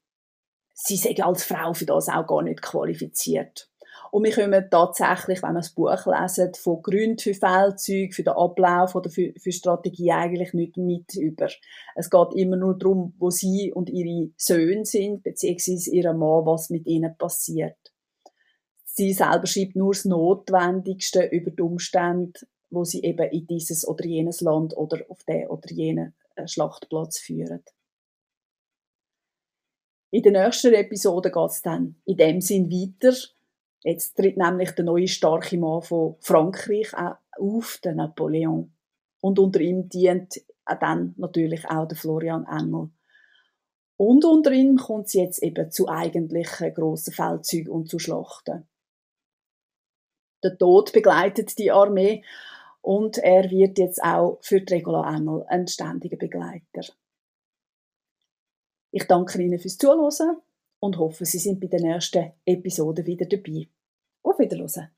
Sie 0.74 0.98
sei 0.98 1.16
als 1.24 1.44
Frau 1.44 1.74
für 1.74 1.86
das 1.86 2.10
auch 2.10 2.28
gar 2.28 2.44
nicht 2.44 2.62
qualifiziert. 2.62 3.70
Und 4.16 4.24
wir 4.24 4.32
kommen 4.32 4.70
tatsächlich, 4.72 5.44
wenn 5.44 5.56
wir 5.56 5.60
das 5.60 5.72
Buch 5.72 6.06
lesen, 6.06 6.54
von 6.54 6.82
Gründen 6.82 7.18
für 7.18 7.34
Feldzüge, 7.34 8.14
für 8.14 8.24
den 8.24 8.36
Ablauf 8.36 8.96
oder 8.96 9.10
für, 9.10 9.34
für 9.38 9.52
Strategie 9.52 10.14
eigentlich 10.14 10.54
nicht 10.54 10.78
mit 10.78 11.16
über. 11.16 11.50
Es 11.96 12.10
geht 12.10 12.34
immer 12.34 12.56
nur 12.56 12.78
darum, 12.78 13.14
wo 13.18 13.30
sie 13.30 13.74
und 13.74 13.90
ihre 13.90 14.32
Söhne 14.38 14.86
sind, 14.86 15.22
beziehungsweise 15.24 15.92
ihr 15.92 16.14
Mann, 16.14 16.46
was 16.46 16.70
mit 16.70 16.88
ihnen 16.88 17.18
passiert. 17.18 17.76
Sie 18.86 19.12
selber 19.12 19.48
schreibt 19.48 19.76
nur 19.76 19.92
das 19.92 20.06
Notwendigste 20.06 21.26
über 21.26 21.52
die 21.52 21.62
Umstände, 21.62 22.40
wo 22.70 22.86
sie 22.86 23.04
eben 23.04 23.30
in 23.32 23.48
dieses 23.48 23.86
oder 23.86 24.06
jenes 24.06 24.40
Land 24.40 24.78
oder 24.78 25.02
auf 25.10 25.26
den 25.26 25.50
oder 25.50 25.70
jenen 25.70 26.16
äh, 26.38 26.48
Schlachtplatz 26.48 27.20
führen. 27.20 27.66
In 30.12 30.24
der 30.24 30.32
nächsten 30.32 30.74
Episode 30.74 31.30
geht 31.30 31.50
es 31.52 31.62
dann 31.62 31.98
in 32.06 32.16
dem 32.16 32.40
Sinn 32.40 32.72
weiter, 32.72 33.14
Jetzt 33.86 34.16
tritt 34.16 34.36
nämlich 34.36 34.72
der 34.72 34.84
neue 34.84 35.08
starke 35.08 35.60
Mann 35.60 35.84
von 35.84 36.16
Frankreich 36.20 36.92
auf, 37.38 37.80
der 37.84 37.94
Napoleon. 37.94 38.74
Und 39.22 39.38
unter 39.38 39.60
ihm 39.60 39.90
dient 39.90 40.42
dann 40.80 41.14
natürlich 41.18 41.70
auch 41.70 41.88
der 41.88 41.96
Florian 41.96 42.48
Engel. 42.48 42.90
Und 43.96 44.26
unter 44.26 44.52
ihm 44.52 44.78
kommt 44.78 45.06
es 45.06 45.14
jetzt 45.14 45.44
eben 45.44 45.70
zu 45.70 45.88
eigentlichen 45.88 46.74
grossen 46.74 47.14
Feldzügen 47.14 47.72
und 47.72 47.88
zu 47.88 48.00
Schlachten. 48.00 48.68
Der 50.44 50.58
Tod 50.58 50.92
begleitet 50.92 51.56
die 51.60 51.72
Armee 51.72 52.24
und 52.82 53.20
er 53.20 53.52
wird 53.52 53.78
jetzt 53.78 54.02
auch 54.02 54.40
für 54.42 54.62
die 54.62 54.74
Regula 54.74 55.16
Engel 55.16 55.46
ein 55.48 55.68
ständiger 55.68 56.18
Begleiter. 56.18 56.92
Ich 58.90 59.06
danke 59.06 59.40
Ihnen 59.40 59.60
fürs 59.60 59.78
Zuhören 59.78 60.38
und 60.80 60.98
hoffe, 60.98 61.26
Sie 61.26 61.38
sind 61.38 61.60
bei 61.60 61.68
der 61.68 61.82
nächsten 61.82 62.32
Episode 62.46 63.06
wieder 63.06 63.28
dabei. 63.28 63.70
Auf 64.36 64.40
Wiederhören! 64.40 64.90